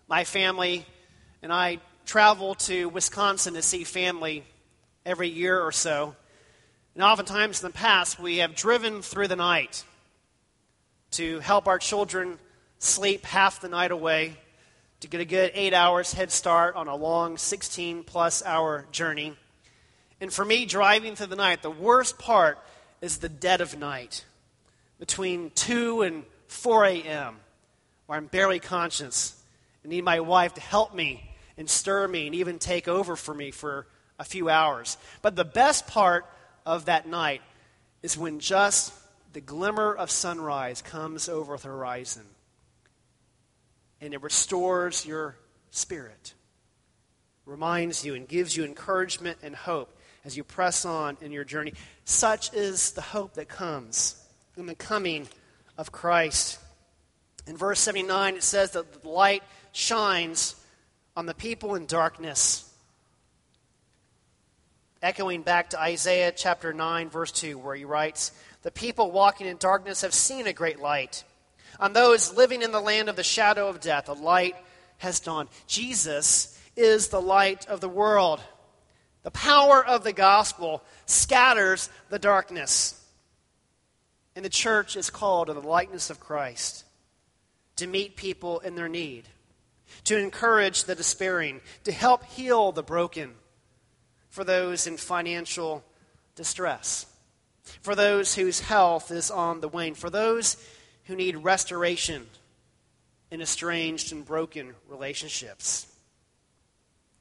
My 0.08 0.24
family 0.24 0.86
and 1.42 1.54
I 1.54 1.80
travel 2.06 2.56
to 2.56 2.90
Wisconsin 2.90 3.54
to 3.54 3.62
see 3.62 3.84
family 3.84 4.44
every 5.06 5.30
year 5.30 5.60
or 5.60 5.72
so. 5.72 6.16
And 6.96 7.04
oftentimes 7.04 7.64
in 7.64 7.70
the 7.70 7.74
past, 7.74 8.20
we 8.20 8.38
have 8.38 8.56
driven 8.56 9.02
through 9.02 9.28
the 9.28 9.36
night 9.36 9.84
to 11.12 11.40
help 11.40 11.68
our 11.68 11.78
children 11.78 12.40
sleep 12.80 13.26
half 13.26 13.62
the 13.62 13.70
night 13.70 13.92
away, 13.92 14.38
to 15.06 15.12
get 15.12 15.22
a 15.22 15.26
good 15.26 15.52
eight 15.54 15.76
hours 15.76 16.14
head 16.14 16.32
start 16.32 16.76
on 16.76 16.88
a 16.88 16.96
long 16.96 17.38
16 17.38 18.04
plus 18.04 18.44
hour 18.44 18.88
journey. 18.92 19.36
And 20.20 20.34
for 20.34 20.44
me, 20.44 20.66
driving 20.66 21.16
through 21.16 21.28
the 21.28 21.36
night, 21.36 21.62
the 21.62 21.70
worst 21.70 22.18
part 22.18 22.58
is 23.02 23.20
the 23.20 23.30
dead 23.30 23.62
of 23.62 23.78
night, 23.78 24.26
between 25.00 25.52
2 25.52 26.02
and 26.02 26.24
4 26.48 26.86
a.m., 26.86 27.36
where 28.08 28.18
I'm 28.18 28.26
barely 28.26 28.60
conscious 28.60 29.40
and 29.84 29.92
need 29.92 30.04
my 30.04 30.22
wife 30.22 30.56
to 30.56 30.62
help 30.62 30.96
me 30.96 31.30
and 31.56 31.70
stir 31.70 32.08
me 32.08 32.26
and 32.26 32.34
even 32.34 32.58
take 32.58 32.88
over 32.88 33.16
for 33.16 33.36
me 33.36 33.52
for 33.52 33.86
a 34.18 34.24
few 34.24 34.50
hours. 34.50 34.98
But 35.22 35.36
the 35.36 35.46
best 35.46 35.86
part 35.86 36.26
of 36.66 36.86
that 36.86 37.08
night 37.08 37.44
is 38.02 38.18
when 38.18 38.40
just 38.40 38.92
the 39.34 39.42
glimmer 39.42 39.94
of 39.94 40.10
sunrise 40.10 40.82
comes 40.82 41.30
over 41.30 41.58
the 41.58 41.68
horizon 41.68 42.26
and 44.06 44.14
it 44.14 44.22
restores 44.22 45.06
your 45.06 45.36
spirit, 45.72 46.34
reminds 47.46 48.06
you 48.06 48.16
and 48.16 48.28
gives 48.28 48.56
you 48.56 48.64
encouragement 48.64 49.40
and 49.44 49.56
hope 49.56 49.98
as 50.24 50.38
you 50.38 50.44
press 50.44 50.86
on 50.86 51.18
in 51.22 51.32
your 51.32 51.44
journey. 51.44 51.74
Such 52.06 52.54
is 52.54 52.92
the 52.92 53.02
hope 53.02 53.34
that 53.34 53.50
comes 53.50 54.22
in 54.58 54.68
the 54.68 54.76
coming 54.76 55.28
of 55.78 55.92
Christ. 55.92 56.60
In 57.48 57.58
verse 57.58 57.80
79, 57.80 58.36
it 58.36 58.44
says 58.44 58.72
that 58.72 59.02
the 59.02 59.10
light 59.10 59.44
shines 59.72 60.56
on 61.18 61.26
the 61.26 61.34
people 61.34 61.76
in 61.76 61.86
darkness. 61.86 62.72
Echoing 65.02 65.42
back 65.42 65.72
to 65.72 65.80
Isaiah 65.80 66.32
chapter 66.32 66.74
9, 66.74 67.10
verse 67.10 67.32
2, 67.32 67.58
where 67.58 67.76
he 67.76 67.86
writes, 67.86 68.32
The 68.64 68.72
people 68.72 69.12
walking 69.12 69.46
in 69.48 69.58
darkness 69.58 70.02
have 70.02 70.14
seen 70.14 70.48
a 70.48 70.54
great 70.54 70.80
light. 70.80 71.24
On 71.80 71.94
those 71.94 72.34
living 72.34 72.62
in 72.62 72.72
the 72.72 72.82
land 72.82 73.10
of 73.10 73.16
the 73.16 73.24
shadow 73.24 73.68
of 73.68 73.82
death, 73.82 74.10
a 74.10 74.14
light 74.14 74.56
has 74.98 75.20
dawned. 75.20 75.50
Jesus 75.68 76.60
is 76.76 77.10
the 77.10 77.22
light 77.22 77.68
of 77.68 77.82
the 77.82 77.90
world. 77.90 78.42
The 79.24 79.32
power 79.32 79.86
of 79.86 80.04
the 80.04 80.14
gospel 80.14 80.84
scatters 81.06 81.90
the 82.10 82.20
darkness. 82.20 83.02
And 84.36 84.44
the 84.44 84.50
church 84.50 84.96
is 84.96 85.10
called 85.10 85.48
to 85.48 85.54
the 85.54 85.62
likeness 85.62 86.10
of 86.10 86.20
Christ 86.20 86.84
to 87.78 87.88
meet 87.88 88.16
people 88.16 88.60
in 88.60 88.76
their 88.76 88.90
need 88.90 89.28
to 90.06 90.18
encourage 90.18 90.84
the 90.84 90.96
despairing, 90.96 91.62
to 91.84 91.92
help 91.92 92.24
heal 92.26 92.72
the 92.72 92.84
broken, 92.84 93.34
for 94.30 94.44
those 94.44 94.88
in 94.88 94.98
financial 94.98 95.84
distress, 96.36 97.06
for 97.82 97.96
those 97.96 98.36
whose 98.36 98.60
health 98.60 99.12
is 99.12 99.32
on 99.32 99.62
the 99.62 99.68
wane, 99.68 99.96
for 99.96 100.10
those 100.10 100.58
who 101.06 101.16
need 101.16 101.38
restoration 101.38 102.28
in 103.32 103.42
estranged 103.42 104.12
and 104.12 104.26
broken 104.26 104.76
relationships. 104.88 105.88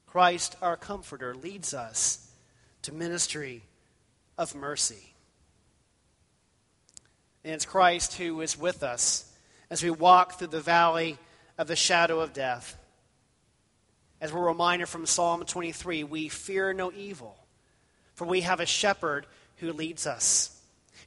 Christ, 0.07 0.57
our 0.63 0.77
Comforter, 0.77 1.35
leads 1.35 1.75
us 1.75 2.31
to 2.83 2.93
ministry 2.93 3.63
of 4.39 4.55
mercy. 4.55 5.15
And 7.45 7.53
it's 7.53 7.67
Christ 7.67 8.15
who 8.15 8.41
is 8.41 8.59
with 8.59 8.83
us 8.83 9.31
as 9.71 9.83
we 9.83 9.91
walk 9.91 10.39
through 10.39 10.49
the 10.49 10.61
valley 10.61 11.19
of 11.59 11.67
the 11.67 11.77
shadow 11.77 12.21
of 12.21 12.33
death. 12.33 12.77
As 14.21 14.33
we're 14.33 14.47
reminded 14.47 14.89
from 14.89 15.05
Psalm 15.05 15.45
23, 15.45 16.05
we 16.05 16.29
fear 16.29 16.73
no 16.73 16.93
evil, 16.93 17.37
for 18.15 18.25
we 18.25 18.43
have 18.43 18.61
a 18.61 18.67
shepherd 18.67 19.27
who 19.57 19.73
leads 19.73 20.07
us, 20.07 20.54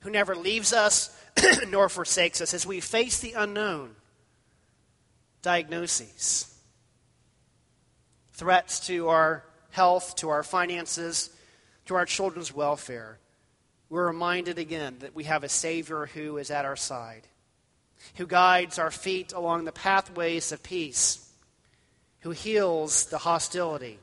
who 0.02 0.10
never 0.10 0.36
leaves 0.36 0.74
us 0.74 1.16
nor 1.70 1.90
forsakes 1.90 2.42
us 2.42 2.54
as 2.54 2.66
we 2.66 2.80
face 2.80 3.20
the 3.20 3.34
unknown 3.34 3.96
diagnoses, 5.42 6.54
threats 8.34 8.88
to 8.88 9.08
our 9.10 9.44
health, 9.72 10.16
to 10.16 10.30
our 10.30 10.44
finances, 10.44 11.30
to 11.86 11.96
our 11.96 12.06
children's 12.06 12.54
welfare. 12.54 13.20
We're 13.90 14.08
reminded 14.08 14.60
again 14.60 14.98
that 15.00 15.16
we 15.16 15.26
have 15.26 15.44
a 15.44 15.50
Savior 15.50 16.08
who 16.08 16.38
is 16.38 16.52
at 16.52 16.66
our 16.66 16.76
side 16.76 17.28
who 18.16 18.26
guides 18.26 18.80
our 18.80 18.92
feet 18.92 19.34
along 19.34 19.66
the 19.66 19.72
pathways 19.72 20.52
of 20.52 20.64
peace, 20.64 21.30
who 22.22 22.32
heals 22.32 23.06
the 23.06 23.18
hostility 23.18 24.00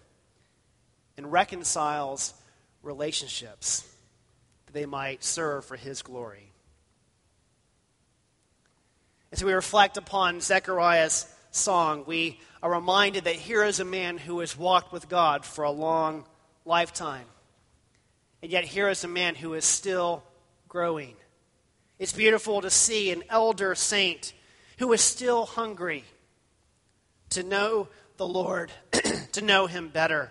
and 1.16 1.30
reconciles 1.30 2.34
relationships 2.82 3.88
they 4.74 4.84
might 4.84 5.24
serve 5.24 5.64
for 5.64 5.76
his 5.76 6.02
glory. 6.02 6.52
As 9.32 9.42
we 9.42 9.52
reflect 9.52 9.96
upon 9.96 10.42
Zechariah's 10.42 11.26
song, 11.50 12.04
we 12.06 12.38
are 12.62 12.70
reminded 12.70 13.24
that 13.24 13.36
here 13.36 13.64
is 13.64 13.80
a 13.80 13.84
man 13.84 14.18
who 14.18 14.40
has 14.40 14.56
walked 14.56 14.92
with 14.92 15.08
God 15.08 15.46
for 15.46 15.64
a 15.64 15.70
long 15.70 16.26
lifetime. 16.66 17.24
And 18.42 18.52
yet, 18.52 18.64
here 18.64 18.90
is 18.90 19.02
a 19.02 19.08
man 19.08 19.34
who 19.34 19.54
is 19.54 19.64
still 19.64 20.22
growing 20.68 21.16
it's 21.98 22.12
beautiful 22.12 22.60
to 22.60 22.70
see 22.70 23.12
an 23.12 23.22
elder 23.30 23.74
saint 23.74 24.32
who 24.78 24.92
is 24.92 25.00
still 25.00 25.46
hungry 25.46 26.04
to 27.30 27.42
know 27.42 27.88
the 28.16 28.26
Lord, 28.26 28.72
to 29.32 29.42
know 29.42 29.66
him 29.66 29.88
better. 29.88 30.30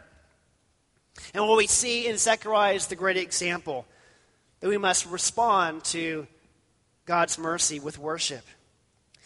And 1.34 1.47
what 1.47 1.58
we 1.58 1.67
see 1.67 2.08
in 2.08 2.17
Zechariah 2.17 2.73
is 2.73 2.88
the 2.88 2.95
great 2.95 3.17
example 3.17 3.86
that 4.63 4.69
we 4.69 4.78
must 4.78 5.06
respond 5.08 5.84
to 5.84 6.26
God's 7.06 7.38
mercy 7.38 7.82
with 7.82 7.99
worship. 7.99 8.45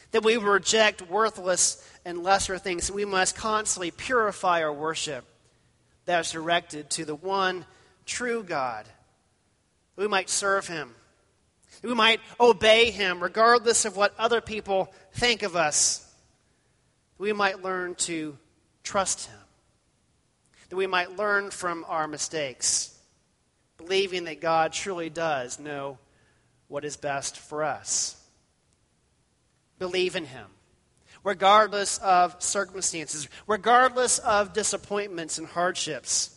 That 0.09 0.23
we 0.25 0.35
reject 0.35 1.09
worthless 1.09 1.87
and 2.03 2.23
lesser 2.23 2.57
things. 2.57 2.91
We 2.91 3.05
must 3.05 3.35
constantly 3.35 3.91
purify 3.91 4.63
our 4.63 4.73
worship 4.73 5.23
that 6.05 6.21
is 6.21 6.31
directed 6.31 6.89
to 6.89 7.05
the 7.05 7.13
one 7.13 7.65
true 8.05 8.41
God. 8.41 8.87
We 9.95 10.07
might 10.07 10.29
serve 10.29 10.67
him 10.67 10.93
we 11.83 11.93
might 11.93 12.19
obey 12.39 12.91
him 12.91 13.21
regardless 13.21 13.85
of 13.85 13.95
what 13.95 14.13
other 14.17 14.41
people 14.41 14.93
think 15.13 15.43
of 15.43 15.55
us. 15.55 16.03
We 17.17 17.33
might 17.33 17.63
learn 17.63 17.95
to 17.95 18.37
trust 18.83 19.27
him. 19.27 19.39
That 20.69 20.75
we 20.75 20.87
might 20.87 21.15
learn 21.15 21.51
from 21.51 21.85
our 21.87 22.07
mistakes, 22.07 22.96
believing 23.77 24.25
that 24.25 24.41
God 24.41 24.73
truly 24.73 25.09
does 25.09 25.59
know 25.59 25.97
what 26.67 26.85
is 26.85 26.97
best 26.97 27.39
for 27.39 27.63
us. 27.63 28.21
Believe 29.79 30.15
in 30.15 30.25
him, 30.25 30.47
regardless 31.23 31.97
of 31.99 32.41
circumstances, 32.41 33.27
regardless 33.45 34.19
of 34.19 34.53
disappointments 34.53 35.37
and 35.37 35.47
hardships. 35.47 36.33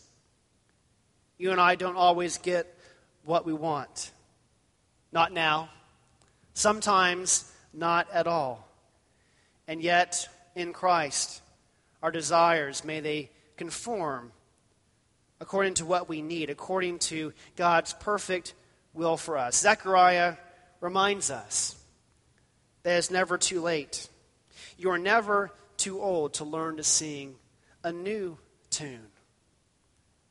You 1.38 1.53
and 1.53 1.61
I 1.61 1.74
don't 1.74 1.96
always 1.96 2.38
get 2.38 2.66
what 3.24 3.46
we 3.46 3.53
want. 3.53 4.12
Not 5.11 5.33
now. 5.33 5.70
Sometimes 6.53 7.50
not 7.72 8.11
at 8.12 8.26
all. 8.26 8.68
And 9.66 9.83
yet, 9.83 10.29
in 10.55 10.72
Christ, 10.72 11.40
our 12.03 12.11
desires, 12.11 12.85
may 12.85 13.00
they 13.00 13.31
conform 13.57 14.33
according 15.40 15.74
to 15.74 15.87
what 15.87 16.09
we 16.09 16.20
need, 16.22 16.50
according 16.50 16.98
to 16.98 17.33
God's 17.57 17.94
perfect 17.94 18.55
will 18.92 19.16
for 19.16 19.38
us. 19.38 19.59
Zechariah 19.59 20.37
reminds 20.81 21.31
us 21.31 21.76
that 22.83 22.98
it's 22.98 23.11
never 23.11 23.38
too 23.38 23.61
late. 23.61 24.09
You 24.76 24.90
are 24.90 24.98
never 24.98 25.53
too 25.76 26.00
old 26.00 26.35
to 26.35 26.44
learn 26.44 26.76
to 26.76 26.85
sing 26.85 27.37
a 27.83 27.92
new 27.92 28.37
tune, 28.68 29.07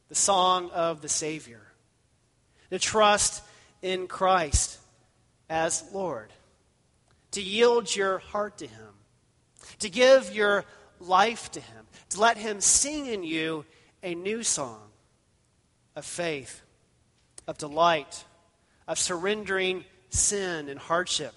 the 0.10 0.16
song 0.16 0.70
of 0.72 1.02
the 1.02 1.10
Savior, 1.10 1.62
to 2.70 2.78
trust 2.78 3.44
in 3.82 4.08
Christ 4.08 4.78
as 5.50 5.84
Lord, 5.92 6.32
to 7.32 7.42
yield 7.42 7.94
your 7.96 8.20
heart 8.20 8.60
to 8.60 8.68
Him, 8.68 8.94
to 9.80 9.90
give 9.90 10.36
your 10.36 10.66
life 11.00 11.52
to 11.52 11.60
Him, 11.60 11.88
to 12.10 12.20
let 12.20 12.38
Him 12.38 12.62
sing 12.62 13.08
in 13.08 13.24
you 13.24 13.66
a 14.04 14.14
new 14.14 14.44
song 14.44 14.89
of 16.00 16.06
faith, 16.06 16.62
of 17.46 17.58
delight, 17.58 18.24
of 18.88 18.98
surrendering 18.98 19.84
sin 20.10 20.70
and 20.70 20.80
hardship, 20.80 21.34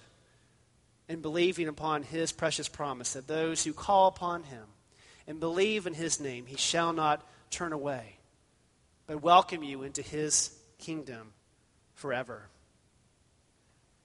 and 1.08 1.20
believing 1.20 1.66
upon 1.66 2.04
His 2.04 2.30
precious 2.30 2.68
promise 2.68 3.12
that 3.14 3.26
those 3.26 3.64
who 3.64 3.72
call 3.72 4.06
upon 4.06 4.44
Him 4.44 4.62
and 5.26 5.40
believe 5.40 5.86
in 5.86 5.94
His 5.94 6.20
name, 6.20 6.46
He 6.46 6.56
shall 6.56 6.92
not 6.92 7.28
turn 7.50 7.72
away, 7.72 8.16
but 9.06 9.20
welcome 9.20 9.64
you 9.64 9.82
into 9.82 10.00
His 10.00 10.56
kingdom 10.78 11.32
forever. 11.94 12.42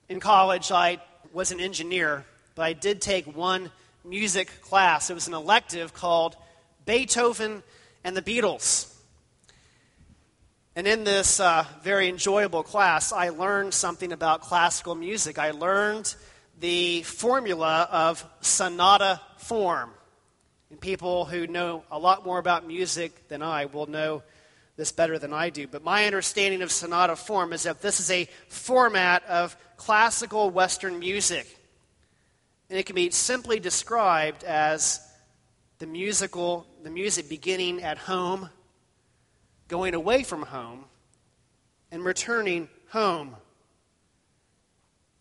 In 0.09 0.19
college, 0.19 0.71
I 0.71 0.97
was 1.33 1.51
an 1.51 1.59
engineer, 1.59 2.25
but 2.55 2.63
I 2.63 2.73
did 2.73 2.99
take 2.99 3.27
one 3.27 3.71
music 4.03 4.61
class. 4.61 5.11
It 5.11 5.13
was 5.13 5.27
an 5.27 5.35
elective 5.35 5.93
called 5.93 6.35
Beethoven 6.85 7.61
and 8.03 8.17
the 8.17 8.23
Beatles. 8.23 8.91
And 10.77 10.85
in 10.85 11.03
this 11.03 11.39
uh, 11.39 11.65
very 11.81 12.07
enjoyable 12.07 12.61
class, 12.61 13.11
I 13.11 13.29
learned 13.29 13.73
something 13.73 14.11
about 14.11 14.41
classical 14.41 14.93
music. 14.93 15.39
I 15.39 15.49
learned 15.49 16.15
the 16.59 17.01
formula 17.01 17.89
of 17.91 18.23
sonata 18.41 19.19
form. 19.37 19.89
And 20.69 20.79
people 20.79 21.25
who 21.25 21.47
know 21.47 21.83
a 21.89 21.97
lot 21.97 22.23
more 22.23 22.37
about 22.37 22.67
music 22.67 23.27
than 23.27 23.41
I 23.41 23.65
will 23.65 23.87
know 23.87 24.21
this 24.75 24.91
better 24.91 25.17
than 25.17 25.33
I 25.33 25.49
do. 25.49 25.65
But 25.65 25.83
my 25.83 26.05
understanding 26.05 26.61
of 26.61 26.71
sonata 26.71 27.15
form 27.15 27.53
is 27.53 27.63
that 27.63 27.81
this 27.81 27.99
is 27.99 28.11
a 28.11 28.29
format 28.47 29.25
of 29.25 29.57
classical 29.77 30.51
Western 30.51 30.99
music. 30.99 31.57
And 32.69 32.77
it 32.77 32.85
can 32.85 32.93
be 32.93 33.09
simply 33.09 33.59
described 33.59 34.43
as 34.43 35.01
the 35.79 35.87
musical, 35.87 36.67
the 36.83 36.91
music 36.91 37.29
beginning 37.29 37.81
at 37.81 37.97
home 37.97 38.51
going 39.67 39.93
away 39.93 40.23
from 40.23 40.43
home 40.43 40.85
and 41.91 42.03
returning 42.03 42.69
home. 42.89 43.35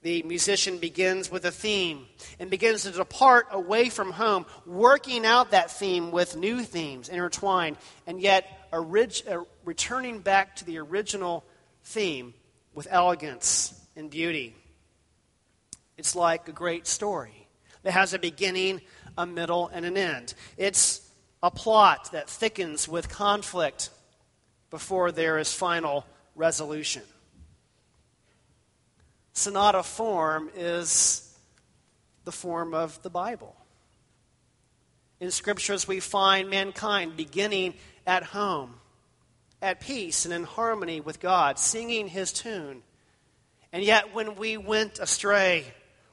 The 0.03 0.23
musician 0.23 0.79
begins 0.79 1.31
with 1.31 1.45
a 1.47 1.51
theme 1.51 2.07
and 2.39 2.49
begins 2.49 2.83
to 2.83 2.93
depart 2.93 3.49
away 3.51 3.89
from 3.89 4.13
home, 4.13 4.47
working 4.65 5.27
out 5.27 5.51
that 5.51 5.71
theme 5.71 6.13
with 6.13 6.37
new 6.37 6.63
themes 6.63 7.09
intertwined, 7.09 7.77
and 8.07 8.21
yet 8.21 8.69
uh, 8.73 8.81
returning 9.65 10.21
back 10.21 10.57
to 10.57 10.65
the 10.65 10.79
original 10.79 11.45
theme 11.83 12.35
with 12.75 12.87
elegance 12.91 13.75
and 13.97 14.11
beauty. 14.11 14.55
It's 15.97 16.15
like 16.15 16.47
a 16.49 16.53
great 16.53 16.87
story 16.87 17.49
that 17.83 17.93
has 17.93 18.13
a 18.15 18.19
beginning, 18.19 18.83
a 19.17 19.27
middle, 19.27 19.69
and 19.69 19.85
an 19.85 19.97
end. 19.97 20.35
It's 20.57 21.01
a 21.43 21.51
plot 21.51 22.13
that 22.13 22.29
thickens 22.29 22.87
with 22.87 23.09
conflict 23.09 23.91
before 24.71 25.13
there 25.13 25.39
is 25.39 25.53
final 25.53 26.05
resolution. 26.35 27.03
Sonata 29.33 29.83
form 29.83 30.51
is 30.57 31.37
the 32.25 32.33
form 32.33 32.75
of 32.75 33.01
the 33.03 33.11
Bible. 33.11 33.55
In 35.21 35.31
scriptures, 35.31 35.87
we 35.87 36.01
find 36.01 36.51
mankind 36.51 37.17
beginning 37.17 37.75
at 38.07 38.23
home, 38.23 38.75
at 39.63 39.81
peace 39.81 40.25
and 40.25 40.35
in 40.35 40.45
harmony 40.45 41.01
with 41.01 41.21
God, 41.21 41.59
singing 41.59 42.09
his 42.09 42.33
tune. 42.33 42.83
And 43.73 43.83
yet, 43.83 44.15
when 44.15 44.37
we 44.37 44.57
went 44.57 44.99
astray, 44.99 45.65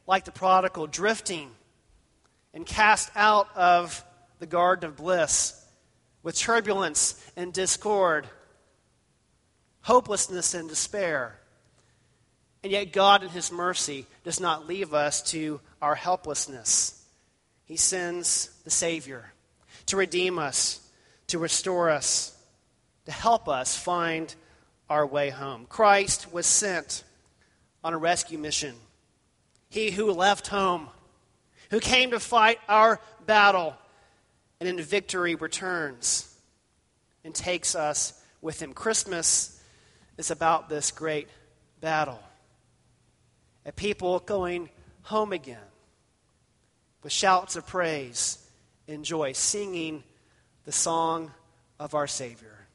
like 0.08 0.26
the 0.26 0.32
prodigal, 0.32 0.88
drifting 0.88 1.50
and 2.54 2.66
cast 2.66 3.10
out 3.16 3.48
of 3.56 4.04
the 4.40 4.46
garden 4.46 4.90
of 4.90 4.98
bliss 4.98 5.60
with 6.24 6.38
turbulence 6.38 7.22
and 7.36 7.54
discord, 7.54 8.28
hopelessness 9.84 10.54
and 10.54 10.68
despair. 10.68 11.40
And 12.64 12.72
yet, 12.72 12.92
God, 12.92 13.24
in 13.24 13.30
His 13.30 13.52
mercy, 13.52 14.08
does 14.24 14.40
not 14.40 14.68
leave 14.68 14.94
us 14.94 15.22
to 15.32 15.62
our 15.82 15.96
helplessness. 15.96 17.02
He 17.66 17.78
sends 17.78 18.50
the 18.64 18.70
Savior 18.70 19.32
to 19.88 19.98
redeem 19.98 20.40
us, 20.40 20.80
to 21.28 21.38
restore 21.38 21.90
us, 21.90 22.36
to 23.06 23.12
help 23.12 23.48
us 23.50 23.78
find 23.78 24.34
our 24.90 25.06
way 25.06 25.30
home. 25.30 25.66
Christ 25.68 26.32
was 26.32 26.46
sent 26.46 27.04
on 27.84 27.94
a 27.94 27.98
rescue 27.98 28.38
mission. 28.38 28.76
He 29.70 29.92
who 29.92 30.12
left 30.12 30.48
home, 30.48 30.88
who 31.70 31.80
came 31.80 32.12
to 32.12 32.20
fight 32.20 32.60
our 32.70 33.02
battle, 33.26 33.76
and 34.60 34.70
in 34.70 34.80
victory 34.80 35.36
returns 35.36 36.34
and 37.26 37.36
takes 37.36 37.76
us 37.76 38.14
with 38.42 38.62
him. 38.62 38.74
Christmas 38.74 39.62
is 40.18 40.32
about 40.32 40.70
this 40.70 40.92
great 40.92 41.28
battle. 41.82 42.20
A 43.66 43.72
people 43.72 44.20
going 44.20 44.70
home 45.04 45.34
again 45.34 45.58
with 47.02 47.12
shouts 47.12 47.56
of 47.56 47.68
praise 47.68 48.38
and 48.88 49.04
joy, 49.04 49.34
singing 49.34 50.04
the 50.66 50.72
song 50.72 51.32
of 51.80 51.96
our 51.96 52.08
Savior. 52.08 52.68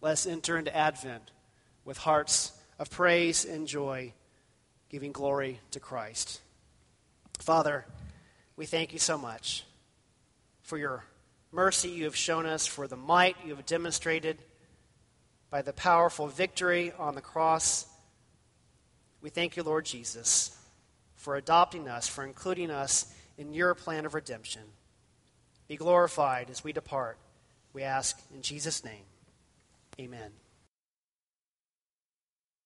Let's 0.00 0.26
enter 0.26 0.56
into 0.56 0.74
Advent 0.74 1.30
with 1.84 1.98
hearts 1.98 2.52
of 2.78 2.90
praise 2.90 3.44
and 3.44 3.66
joy, 3.66 4.12
giving 4.88 5.12
glory 5.12 5.60
to 5.70 5.80
Christ. 5.80 6.40
Father, 7.38 7.84
we 8.56 8.66
thank 8.66 8.92
you 8.92 8.98
so 8.98 9.18
much 9.18 9.64
for 10.62 10.78
your 10.78 11.04
mercy 11.52 11.88
you 11.88 12.04
have 12.04 12.16
shown 12.16 12.46
us, 12.46 12.66
for 12.66 12.86
the 12.86 12.96
might 12.96 13.36
you 13.44 13.54
have 13.54 13.66
demonstrated 13.66 14.38
by 15.56 15.62
the 15.62 15.72
powerful 15.72 16.26
victory 16.26 16.92
on 16.98 17.14
the 17.14 17.20
cross. 17.22 17.86
We 19.22 19.30
thank 19.30 19.56
you, 19.56 19.62
Lord 19.62 19.86
Jesus, 19.86 20.54
for 21.14 21.36
adopting 21.36 21.88
us, 21.88 22.06
for 22.06 22.24
including 22.24 22.70
us 22.70 23.10
in 23.38 23.54
your 23.54 23.74
plan 23.74 24.04
of 24.04 24.12
redemption. 24.12 24.60
Be 25.66 25.76
glorified 25.76 26.50
as 26.50 26.62
we 26.62 26.74
depart. 26.74 27.16
We 27.72 27.84
ask 27.84 28.20
in 28.34 28.42
Jesus' 28.42 28.84
name. 28.84 29.04
Amen. 29.98 30.30